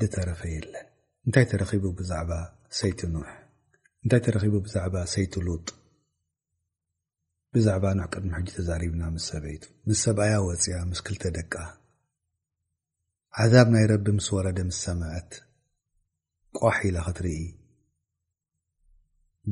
[0.00, 0.86] ድተረፈ የለን
[1.26, 2.30] እንታይ ተረቡ ብዛዕባ
[2.78, 3.00] ሰይቲ
[3.30, 3.32] ሕ
[4.04, 5.66] እንታይ ተረቡ ብዛዕባ ሰይቲ ሉጥ
[7.54, 11.54] ብዛዕባ ንሕ ቅድሚ ሕጂ ተዛሪብና ምስ ሰበይቱ ምስ ሰብኣያ ወፅያ ምስ ክልተ ደቂ
[13.52, 15.30] ዛብ ናይ ረቢ ምስ ወረደ ምስሰምዐት
[16.60, 17.40] ቋሕ ኢላ ክትርኢ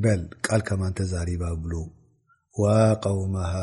[0.03, 1.81] በል ቃል ከማን ተዛሪባ ብ
[2.61, 2.71] ዋ
[3.05, 3.53] ቆውመሃ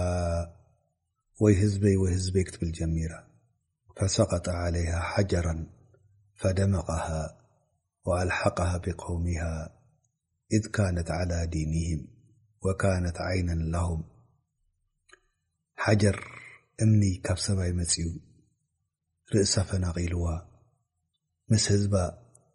[1.45, 3.13] ወይ ህዝበይ ወ ህዝበይ ክትብል ጀሚራ
[4.01, 5.47] ፈሰقጠ عለይሃ ሓጀራ
[6.41, 6.89] ፈደመቐ
[8.09, 9.27] وአልሓق ብقውሚ
[10.57, 12.01] إذ ካነት على ዲንህም
[12.67, 14.01] ወካነት ዓይና ለሁም
[15.85, 16.17] ሓጀር
[16.85, 18.07] እምኒ ካብ ሰብይ መፅኡ
[19.33, 20.25] ርእሳ ፈናቂልዋ
[21.51, 21.95] ምስ ህዝባ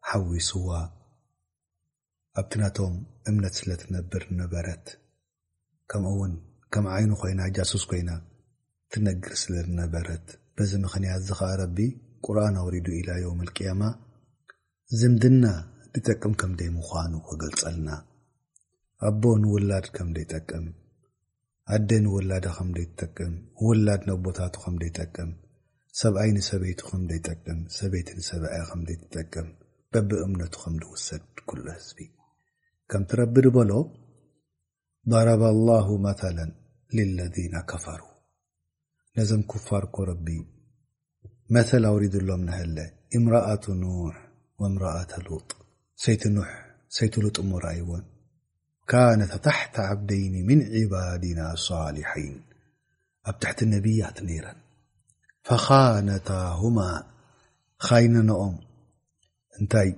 [0.09, 0.69] ሓዊስዋ
[2.39, 2.95] ኣብቲ ናቶም
[3.29, 4.85] እምነት ስለ ትነብር ነበረት
[5.91, 6.33] ከምኡ ውን
[6.73, 8.09] ከም ዓይኑ ኮይና ጃሱስ ኮይና
[8.91, 10.27] ትነግር ስለ ነበረት
[10.59, 11.77] በዚ ምኽንያት እዚ ኸዓ ረቢ
[12.25, 13.81] ቁርኣን ኣውሪዱ ኢላ ዮም ኣልቅያማ
[14.99, 15.45] ዝምድና
[15.95, 17.89] ንጠቅም ከምደይ ምዃኑ ክገልፀልና
[19.07, 20.65] ኣቦ ንውላድ ከምደይጠቅም
[21.75, 23.33] ኣደ ንውላዳ ከምደይትጠቅም
[23.65, 25.31] ውላድ ነቦታቱ ከምደይጠቅም
[26.01, 29.47] ሰብኣይ ንሰበይቱ ከምደይጠቅም ሰበይቲ ንሰብኣይ ከምደ ትጠቅም
[29.91, 31.99] በብ እምነቱ ከም ደውሰድ ኩሎ ህዝቢ
[32.91, 33.71] ከምእትረብ ድበሎ
[35.11, 36.51] ባረበላሁ መላን
[36.97, 38.01] ልለዚና ከፈሩ
[39.17, 40.27] ነዘም كፋር ኮ ረቢ
[41.55, 42.41] መثل ውሪضሎም
[42.77, 42.79] ለ
[43.17, 43.93] እምራأة نح
[44.61, 45.49] وእምራأة لጥ
[46.03, 46.23] ሰይቲ
[46.95, 48.03] ሰይቲ ሉጥ ሞርዎን
[48.91, 52.35] ካነ ታحተ ዓبደይን من عባድና صሊحን
[53.29, 54.59] ኣብ ታሕቲ ነብያት ነረን
[55.47, 56.59] فخነታه
[58.05, 58.55] ይነነኦም
[59.59, 59.89] እንታይ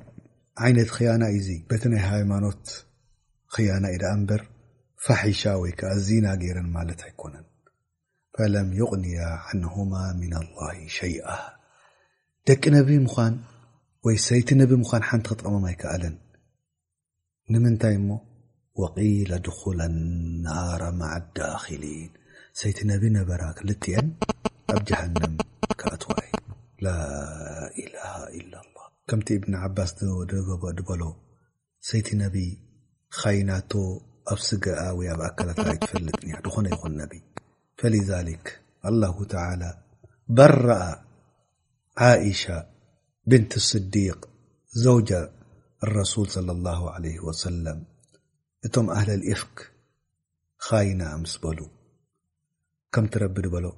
[0.70, 1.40] ይነት ያና እ
[1.70, 2.66] በተናይ ሃይማኖት
[3.70, 4.42] ያና ኢ ዳ በር
[5.06, 7.46] ፋሻ ወይከ ዚና ገረን ማለት ኣይኮነን
[8.38, 9.74] فلም يغنያ عንه
[10.30, 11.18] ن الله ሸئ
[12.48, 13.08] ደቂ ነ ም
[14.06, 16.16] ወ ሰይቲ ምን ሓንቲ ክጠቀመም ይከኣለን
[17.52, 17.96] ንምንታይ
[19.46, 19.48] ድ
[19.80, 19.84] ل
[21.00, 22.12] ማ الዳሊን
[22.62, 24.08] ሰይቲ ነ ነበራ ክልትአን
[24.76, 25.14] ኣብ ሃም
[25.82, 26.10] ካኣትዋ
[26.86, 26.88] ل
[29.10, 29.92] ከምቲ ብن ባስ
[30.88, 31.04] በሎ
[31.90, 32.24] ሰይቲ ነ
[33.40, 33.52] ይና
[34.32, 36.98] ኣብ ስግኣ ወ ኣብ ኣላት ትፈልጥ ድኾነ ይን
[37.78, 39.78] فلذلك الله تعالى
[40.30, 41.04] برأ
[41.98, 42.66] عائشة
[43.28, 44.30] بنت اصديق
[44.70, 45.14] زوج
[45.84, 47.84] الرسول صلى الله عليه وسلم
[48.74, 49.62] تم أهل الإفق
[50.58, 51.68] خاين مسبلو
[52.92, 53.72] كم تربدبل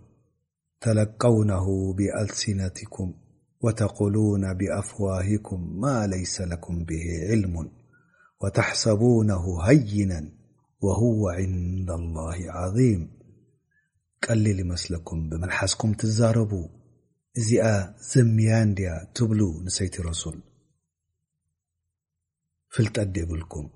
[0.82, 3.14] تلقونه بألسنتكم
[3.62, 7.72] وتقولون بأفواهكم ما ليس لكم به علم
[8.41, 10.32] وتحسبونه هينا
[10.82, 13.18] وهو عند الله عظيم
[14.26, 16.51] ቀሊል ይመስለኩም ብመልሓስኩም ትዛረቡ
[17.39, 17.65] እዚኣ
[18.11, 20.38] ዘምያ እንድያ ትብሉ ንሰይቲ ረሱል
[22.76, 23.67] ፍልጠት ደብልኩም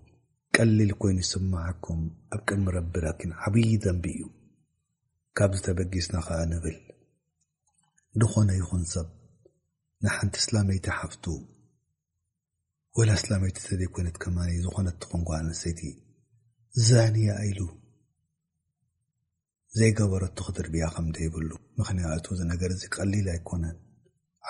[0.56, 2.02] ቀሊል ኮይኑ ይስማዓኩም
[2.36, 4.24] ኣብ ቅድሚ ረቢራኪን ዓብዪ ዘንቢ እዩ
[5.38, 6.78] ካብ ዝተበጊስና ከዓ ንብል
[8.22, 9.08] ንኾነ ይኹን ሰብ
[10.06, 11.26] ንሓንቲ እስላመይቲ ሓፍቱ
[12.98, 15.82] ወላ እስላሜይቲ ተዘይ ኮይነት ከማ ዝኾነት ትኾንጓሃል ንሰይቲ
[16.89, 17.60] ዛኒያ ኢሉ
[19.80, 23.76] ዘይገበረቱ ክትር ብያ ከምደ ይብሉ ምኽንያቱኡ ዚ ነገር እዚ ቀሊል ኣይኮነን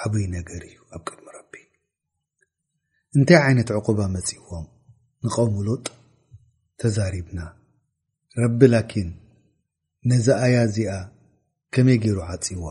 [0.04, 1.54] ዓብይ ነገር እዩ ኣብ ቅድሚ ረቢ
[3.18, 4.66] እንታይ ዓይነት ዕቁባ መፂዎም
[5.26, 5.86] ንቐምሉጥ
[6.82, 7.40] ተዛሪብና
[8.44, 9.10] ረቢ ላኪን
[10.12, 10.92] ነዚ ኣያ እዚኣ
[11.74, 12.66] ከመይ ገይሩ ዓፂዋ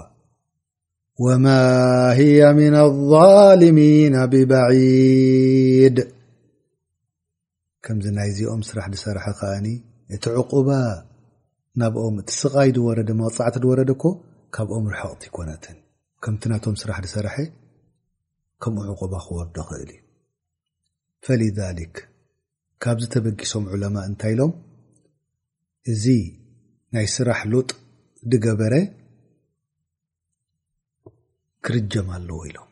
[1.24, 1.46] ወማ
[2.18, 2.76] ህያ ምና
[3.22, 5.96] ኣልሚና ብበዒድ
[7.84, 9.66] ከምዚ ናይ እዚኦም ስራሕ ድሰርሐ ከኣኒ
[10.14, 10.68] እቲ ዕባ
[11.80, 14.02] ናብኦም እቲ ስቃይ ድወረደ መፃዕቲ ድወረደኮ
[14.54, 15.76] ካብኦም ርሑቕቲ ኮነትን
[16.22, 17.36] ከምቲ ናቶም ስራሕ ድሰርሐ
[18.62, 20.00] ከምኡ ዕቁባ ክወር ድክእል እዩ
[21.26, 21.94] ፈሊልክ
[22.82, 24.52] ካብዝ ተበጊሶም ዕለማ እንታይ ኢሎም
[25.92, 26.04] እዚ
[26.94, 27.68] ናይ ስራሕ ሉጥ
[28.32, 28.74] ድገበረ
[31.66, 32.70] ክርጀም ኣለዎ ኢሎም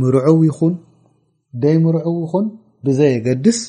[0.00, 0.74] ምርዑው ይኹን
[1.64, 2.46] ደይ ምርዑው ይኹን
[2.86, 3.60] ብዘየገድስ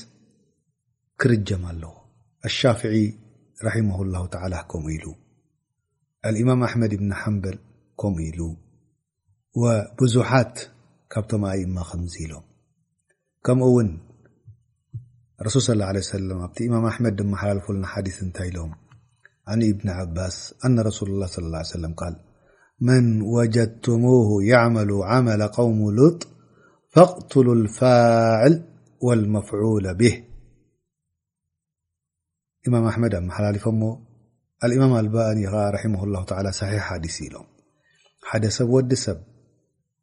[1.22, 1.94] ክርጀም ኣለዎ
[2.48, 2.98] ኣሻፍዒ
[3.64, 4.66] رحمه الله تعالى
[6.26, 7.58] الإمام أحمد بن حمبل
[8.04, 8.14] م
[9.62, 10.56] وبزحات
[11.42, 13.98] م ي ما مز لم من
[15.46, 16.38] رسول صى الله عليه وسلم
[16.70, 18.32] إمام حمد محللفلنا حيث م
[19.50, 20.36] عن ابن عباس
[20.66, 22.10] أن رسول الله صى الله عليه وسلم ا
[22.90, 23.04] من
[23.38, 26.20] وجدتمه يعمل عمل قوم لط
[26.96, 28.54] فاقتلو الفاعل
[29.06, 30.16] والمفعول به
[32.68, 33.86] ኢማም ኣሕመድ ኣመሓላሊፎ ሞ
[34.66, 37.48] አልእማም ኣልባኣኒ ከዓ ራማ ላ ላ ሳሒሕ ሓዲስ ኢሎም
[38.30, 39.18] ሓደ ሰብ ወዲ ሰብ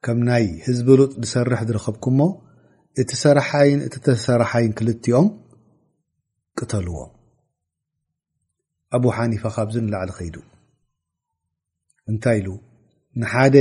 [0.07, 2.21] ከም ናይ ህዝቢ ሉጥ ዝሰርሕ ዝረከብኩምሞ
[3.03, 5.29] እቲሰራእቲ ተሰራሓይን ክልትኦም
[6.59, 7.11] ቅተልዎም
[8.97, 10.37] ኣብ ሓኒፋ ካብዚ ንላዕሊ ከይዱ
[12.11, 12.49] እንታይ ኢሉ
[13.21, 13.57] ንሓደ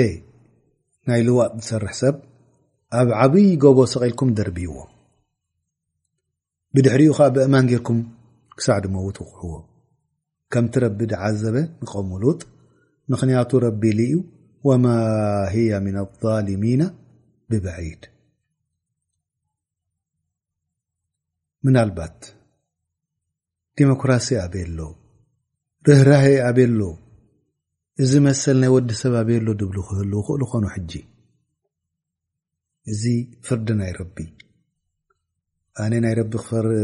[1.10, 2.16] ናይ ልዋጥ ዝሰርሕ ሰብ
[3.00, 4.91] ኣብ ዓብይ ጎቦ ሰቀልኩም ደርብይዎም
[6.76, 8.00] ብድሕሪኡ ከ ብእማን ጌርኩም
[8.60, 9.51] ክሳዕ ድሞ ውት ቁሕዎ
[10.51, 12.39] ከምቲ ረቢ ድዓዘበ ንቀምሉጥ
[13.12, 13.82] ምክንያቱ ረቢ
[14.12, 14.16] ዩ
[14.68, 14.86] ወማ
[15.86, 15.97] ምና
[16.55, 16.82] ኣሚና
[17.49, 18.01] ብበድ
[21.76, 22.20] ና ባት
[23.78, 24.78] ዲሞክራሲ ኣበሎ
[25.88, 26.12] ርህራ
[26.49, 26.82] ኣብሎ
[28.03, 30.91] እዚ መሰል ናይ ወዲሰብ ኣብሎ ድብሉ ክህሉ ክእሉ ኮኑ ሕጂ
[32.91, 33.03] እዚ
[33.47, 34.18] ፍርዲ ናይ ረቢ
[35.84, 36.34] ኣነ ናይ ቢ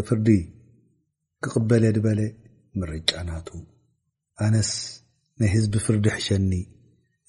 [0.09, 0.28] ፍርዲ
[1.43, 2.19] ክቅበለ ድበለ
[2.79, 3.47] ምርጫ ናቱ
[4.45, 4.71] ኣነስ
[5.39, 6.51] ናይ ህዝቢ ፍርድሕሸኒ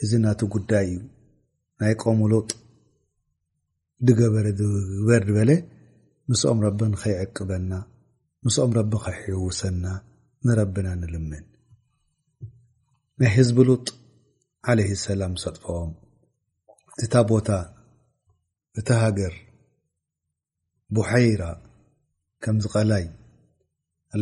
[0.02, 1.00] እዚ ናቱ ጉዳይ እዩ
[1.80, 2.48] ናይ ቆምሉጥ
[4.07, 5.50] ድገበረ ዝግበር ድበለ
[6.30, 7.72] ምስኦም ረቢንከይዕቅበና
[8.44, 9.84] ምስኦም ረቢ ከሕውሰና
[10.46, 11.44] ንረብና ንልምን
[13.20, 13.86] ናይ ህዝቢ ሉጥ
[14.70, 15.92] ዓለይ ሰላም ሰጥፎኦም
[17.04, 17.48] እታ ቦታ
[18.78, 19.34] እታ ሃገር
[20.96, 21.42] ቡሓይራ
[22.42, 23.04] ከምዝቐላይ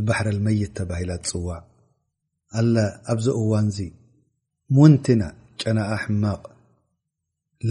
[0.09, 0.11] ባ
[0.47, 0.85] መይት ተ
[1.23, 1.61] ትፅዋዕ
[3.13, 3.79] ኣብዚ እዋን ዚ
[4.75, 5.23] ሙንቲና
[5.61, 6.43] ጨና ሕማቅ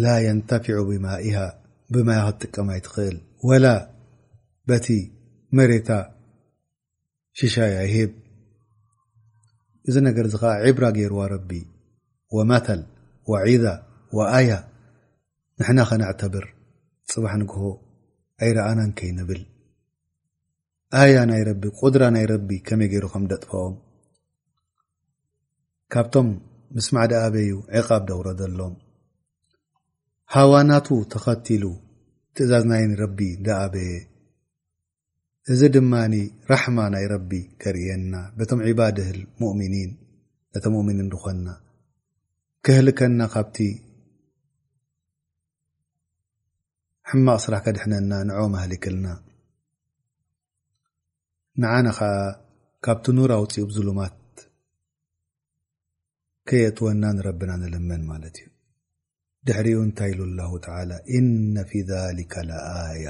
[0.01, 1.37] ላ يንተፊع ብማእه
[1.93, 3.17] ብማይ ክትጥቀማይ ትኽእል
[3.47, 3.65] ወላ
[4.67, 4.87] በቲ
[5.57, 5.89] መሬታ
[7.39, 8.11] ሽሻ ያ ሄብ
[9.89, 11.51] እዚ ነገር ዚ ከዓ ዕብራ ገይርዋ ረቢ
[12.35, 12.81] وመል
[13.31, 13.65] وዒዳ
[14.17, 14.51] وኣያ
[15.59, 16.45] ንሕና ከነعተብር
[17.11, 17.59] ፅባሕ ንግሆ
[18.43, 19.41] ኣይረኣናን ከይንብል
[21.01, 23.75] ኣያ ናይ ረቢ ቁድራ ናይ ረቢ ከመይ ገይሩ ከም ደጥፈኦም
[25.93, 26.29] ካብቶም
[26.75, 28.75] ምስማዕ ዳኣበዩ ዕቃብ ደውረዘሎም
[30.33, 31.63] ሃዋናቱ ተኸትሉ
[32.35, 33.91] ትእዛዝናይ ረቢ ዳኣበየ
[35.53, 36.13] እዚ ድማኒ
[36.51, 37.31] ራሕማ ናይ ረቢ
[37.61, 39.09] ከርእየና በቶም ዒባድህ
[39.41, 39.91] ሙእምኒን
[40.55, 41.47] ነተ ምእሚኒን ድኮና
[42.65, 43.57] ክህልከና ካብቲ
[47.11, 49.05] ሕማቅ ስራሕ ከድሕነና ንዕማህሊክልና
[51.61, 52.13] ንዓነ ኸዓ
[52.85, 54.15] ካብቲ ኑር ውፂ ዙሉማት
[56.49, 58.47] ከየጥወና ንረብና ንለመን ማለት እዩ
[59.47, 60.67] ድሕሪኡ እንታይ ኢሉ ላه ተ
[61.17, 62.33] እነ ፊ ذሊካ
[62.85, 63.05] ኣያ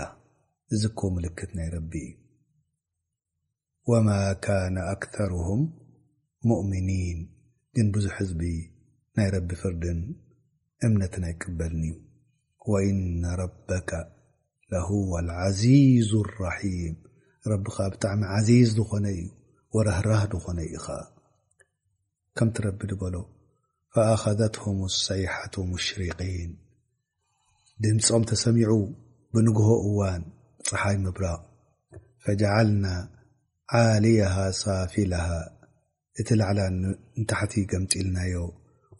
[0.75, 2.15] እዚ ከ ምልክት ናይ ረቢ እዩ
[3.91, 4.09] ወማ
[4.45, 5.61] ካነ ኣክርም
[6.47, 7.19] ሙؤምኒን
[7.77, 8.43] ግን ብዙሕ ህዝቢ
[9.19, 9.99] ናይ ረቢ ፍርድን
[10.87, 11.95] እምነትን ይቅበልኒዩ
[12.73, 13.91] ወኢነ ረበካ
[14.73, 15.13] ለሁዋ
[15.61, 16.11] ዚዙ
[16.43, 16.97] ራሒም
[17.63, 19.21] ብጣዕሚ ዚዝ ዝኾነ እዩ
[19.87, 20.87] ረህራህ ድኾነ ኢኸ
[22.37, 23.15] ከምቲ ረቢ በሎ
[23.93, 26.51] فኣذትም الሰይሓة ሙሽርقን
[27.83, 28.71] ድምፆም ተሰሚዑ
[29.33, 30.23] ብንግሆ እዋን
[30.67, 31.41] ፀሓይ ምብራቅ
[32.23, 32.85] ፈጀልና
[33.79, 35.27] ዓልያሃ ሳፊላሃ
[36.19, 36.59] እቲ ላዕላ
[37.19, 38.35] ንታሕቲ ገምጢልናዮ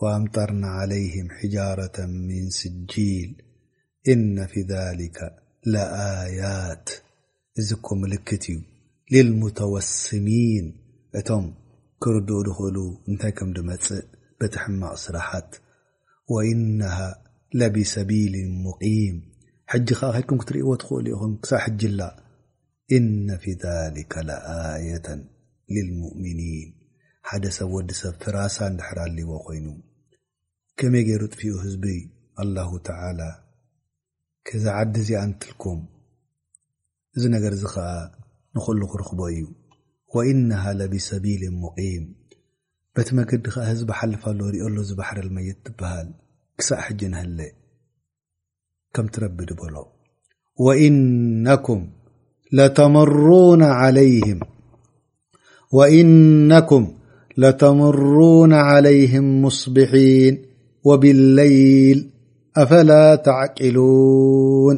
[0.02, 3.32] وኣምጠርና علይهም ሕጃረة ምን ስጂል
[4.12, 5.18] إነ ፊ ذከ
[6.12, 6.88] ኣያት
[7.62, 8.60] እዚ ኮ ምልክት እዩ
[9.14, 10.66] ልልሙተወስሚን
[11.20, 11.46] እቶም
[12.04, 12.78] ክርድኡ ድኽእሉ
[13.10, 14.08] እንታይ ከም ድመፅእ
[14.40, 15.50] ብትሕማቅ ስራሓት
[16.34, 16.96] ወኢነሃ
[17.60, 18.34] ለብሰቢል
[18.64, 19.18] ሙቂም
[19.74, 22.02] ሕጂ ከዓ ከድኩም ክትርእዎ ትኽእሉ ኢኹም ክሳብ ሕጅላ
[22.98, 23.56] እነ ፊ
[23.96, 25.08] ሊካ ለኣየታ
[25.74, 26.42] ልልሙእምኒን
[27.30, 29.68] ሓደ ሰብ ወዲ ሰብ ፍራሳ እንዳሕራሊዎ ኮይኑ
[30.80, 31.84] ከመይ ገይሩ ጥፍኡ ህዝቢ
[32.42, 33.20] አላሁ ተላ
[34.48, 35.82] ክዝዓዲ እዚኣ ንትልኩም
[37.18, 37.88] እዚ ነገር እዚ ኸዓ
[38.56, 39.42] ንኽሉ ክርኽቦ እዩ
[40.16, 42.04] ወኢነሃ ለብሰቢል ሙቂም
[42.96, 46.08] በቲ መገዲ ከዓ ህዝበሓልፋሎ ርኦሎ ዝባሕረልመየት ትበሃል
[46.60, 47.40] ክሳእ ሕጂ ንህሌ
[48.96, 49.76] ከም ትረቢ ድበሎ
[50.66, 51.84] ወእነኩም
[57.42, 60.34] ለተምሩን عለይهም ሙስብሒን
[60.90, 62.00] ወብاለይል
[62.62, 62.92] አፈላ
[63.28, 64.78] ተዕቅሉን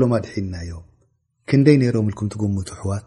[0.00, 0.84] ሎም ኣድሒናዮም
[1.48, 3.06] ክንደይ ነይሮም ኢልኩም ትምቱ ኣሕዋት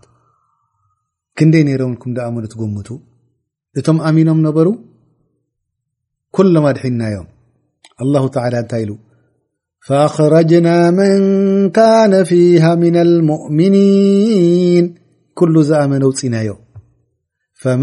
[1.37, 2.89] ክንደይ ነይሮም ኢልኩም ኣመኑ ትጎምቱ
[3.79, 4.67] እቶም ኣሚኖም ነበሩ
[6.37, 7.27] ኩሎም ኣድሒናዮም
[8.61, 8.95] እንታይ ኢ
[10.25, 10.67] ኣረጅና
[10.97, 11.23] መን
[11.77, 14.85] ካነ ፊሃ ምና لሙؤምኒን
[15.39, 16.61] ኩሉ ዝኣመነው ፅናዮም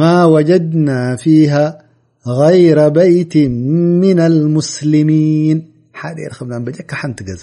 [0.00, 0.88] ማ ወጀድና
[1.22, 1.52] ፊه
[2.38, 3.34] غይረ በይት
[4.00, 5.58] ምና ልሙስልሚን
[6.00, 7.42] ሓደ የረከብናን በጨካ ሓንቲ ገዛ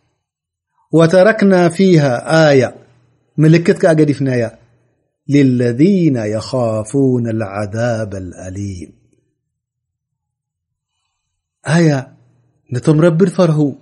[0.91, 2.75] وتركنا فيها آية
[3.37, 4.57] ملكت ك فنا
[5.29, 8.91] للذين يخافون العذاب الأليم
[12.89, 13.75] نمرب فره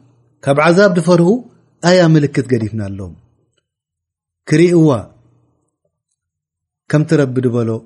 [0.48, 1.46] ب عذاب فره
[1.86, 2.28] ة مل
[2.70, 3.16] فنا ام
[4.48, 5.04] كرئ
[6.90, 7.82] كم ترب ل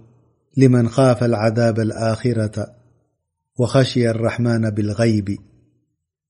[0.57, 2.75] لمن خاف العذاب الآخرة
[3.59, 5.37] وخشي الرحمن بالغيب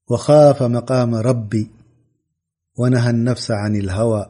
[0.09, 1.67] وخاف مقام رب
[2.77, 4.25] ونهى النفس عن الهوى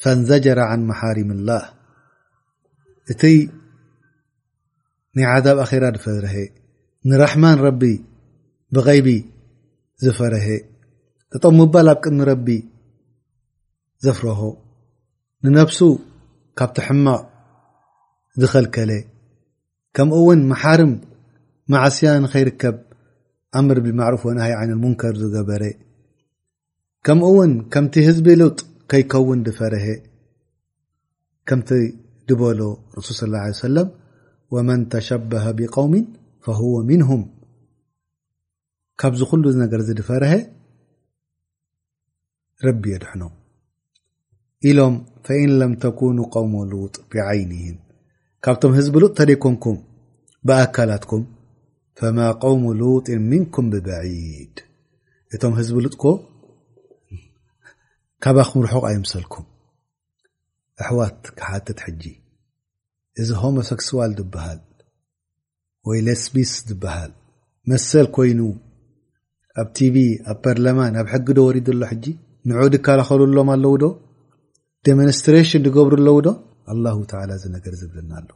[0.00, 1.68] فانزجر عن محارم الله
[3.10, 3.26] እت
[5.18, 6.36] عذاب أخرة فره
[7.06, 7.84] نرحمن رب
[8.72, 9.24] بغيب
[10.02, 10.48] ዝفره
[11.30, 12.48] تط مبل ب قدم رب
[13.98, 14.42] زفره
[15.44, 15.84] ننفس
[16.58, 17.04] ካብቲ حم
[18.40, 18.92] ዝخلكل
[19.94, 21.00] كم ون محاርم
[21.68, 22.76] معصي نخيركب
[23.56, 25.62] أምر بامعروف ونهي عن المنكر ዝገበر
[27.06, 28.58] ከምኡ ውን ከምቲ ህዝቢ ሉጥ
[28.90, 29.86] ከይከውን ድፈረሀ
[31.48, 31.70] ከምቲ
[32.28, 32.60] ድበሎ
[32.96, 33.88] رሱል صى اله عه ለም
[34.54, 35.92] وመን ተሸበه ብقوም
[36.44, 37.22] فهو ምنهም
[39.00, 40.32] ካብዚ ሉ ነገር ድፈረሀ
[42.66, 43.22] ረቢ የድሕኖ
[44.68, 44.94] ኢሎም
[45.26, 47.76] فإن ለም ተكن قوሞ لጥ ብዓይንهም
[48.44, 49.76] ካብቶም ህዝቢ لጥ ተደይኮንኩም
[50.46, 51.22] ብኣካላትኩም
[51.98, 54.54] فማ قوم لጥ ምንኩም ብበዒድ
[55.34, 55.96] እቶም ህዝቢ ሉጥ
[58.24, 59.46] ካባኹም ርሑቕ ኣይምሰልኩም
[60.82, 62.02] ኣሕዋት ክሓትት ሕጂ
[63.22, 64.60] እዚ ሆሞሰክስል ዝበሃል
[65.88, 67.12] ወይ ሌስቢስ ዝበሃል
[67.70, 68.40] መሰል ኮይኑ
[69.62, 69.96] ኣብ ቲቪ
[70.32, 72.04] ኣብ ፓርላማን ኣብ ሕጊዶ ወሪድ ሎ ሕጂ
[72.50, 73.90] ን ድከላኸልሎም ኣለው ዶ
[74.86, 76.30] ደኒስትሬሽን ዝገብሩ ኣለው ዶ
[76.72, 78.30] ኣላ ታላ እዚ ነገር ዝብለና ኣሎ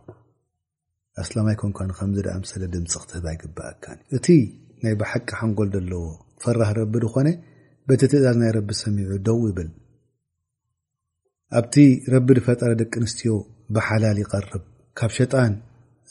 [1.22, 3.84] ኣስላማይ ኮንካን ከምዚ ደኣ ምሰለ ድምፂ ክትህብ ይግብእካ
[4.16, 4.26] እቲ
[4.84, 6.02] ናይ ብሓቂ ሓንጎል ዘለዎ
[6.42, 7.28] ፈራህ ረቢ ድኮነ
[7.88, 9.68] በቲ ትእዛዝ ናይ ረብ ሰሚዑ ደው ይብል
[11.58, 11.74] ኣብቲ
[12.12, 13.32] ረቢ ፈጠረ ደቂ ኣንስትዮ
[13.74, 14.64] ብሓላል ይቀርብ
[14.98, 15.52] ካብ ሸጣን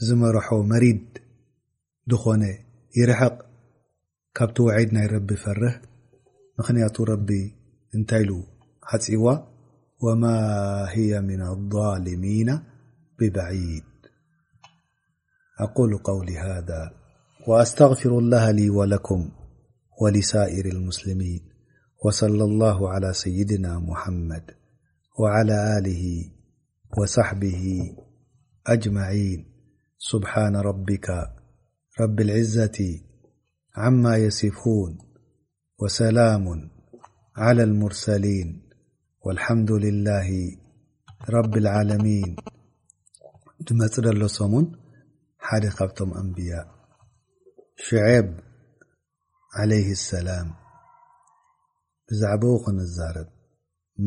[0.08, 1.08] ዝመርሖ መሪድ
[2.12, 2.44] ንኾነ
[3.00, 3.36] ይርሕቅ
[4.38, 5.76] ካብቲ ወዓድ ናይ ረቢ ፈርህ
[6.60, 7.30] ምክንያቱ ረቢ
[7.96, 8.32] እንታይ ኢሉ
[8.92, 9.26] ሓፂዋ
[10.22, 10.32] ማ
[11.28, 12.52] ም لظልሚና
[13.18, 13.92] ብበድ
[15.66, 15.78] ኣق
[16.16, 18.36] ው ذ ስغፊሩ ላ
[18.78, 19.24] ወኩም
[20.04, 21.44] ولሳር اሙስሚን
[22.06, 24.52] وصلى الله على سيدنا محمد
[25.20, 26.32] وعلى له
[26.98, 27.62] وصحبه
[28.68, 29.46] أجمعين
[29.98, 31.08] سبحان ربك
[32.02, 33.02] رب العزة
[33.78, 34.98] عما يصفون
[35.80, 36.70] وسلام
[37.38, 38.70] على المرسلين
[39.26, 40.30] والحمد لله
[41.30, 42.36] رب العالمين
[43.72, 44.66] مل لسمن
[45.40, 46.68] حبتم أنبياء
[47.78, 48.30] شعب
[49.60, 50.65] عليه السلام
[52.10, 53.30] ብዛዕበኡ ክንዛረብ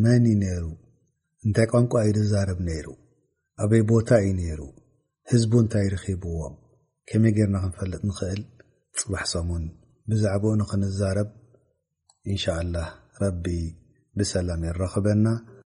[0.03, 0.65] መን ዩ ነይሩ
[1.45, 2.87] እንታይ ቋንቋ ዩድዛረብ ነይሩ
[3.63, 4.61] ኣበይ ቦታ እዩ ነይሩ
[5.31, 6.55] ህዝቡ እንታይ ይረኪብዎም
[7.09, 8.41] ከመይ ጌርና ክንፈለጥ ንኽእል
[9.01, 9.65] ፅዋሕ ሰሙን
[10.11, 11.29] ብዛዕበኡ ንክንዛረብ
[12.33, 12.75] እንሻ ኣላ
[13.23, 13.45] ረቢ
[14.21, 15.27] ብሰላም ይረክበና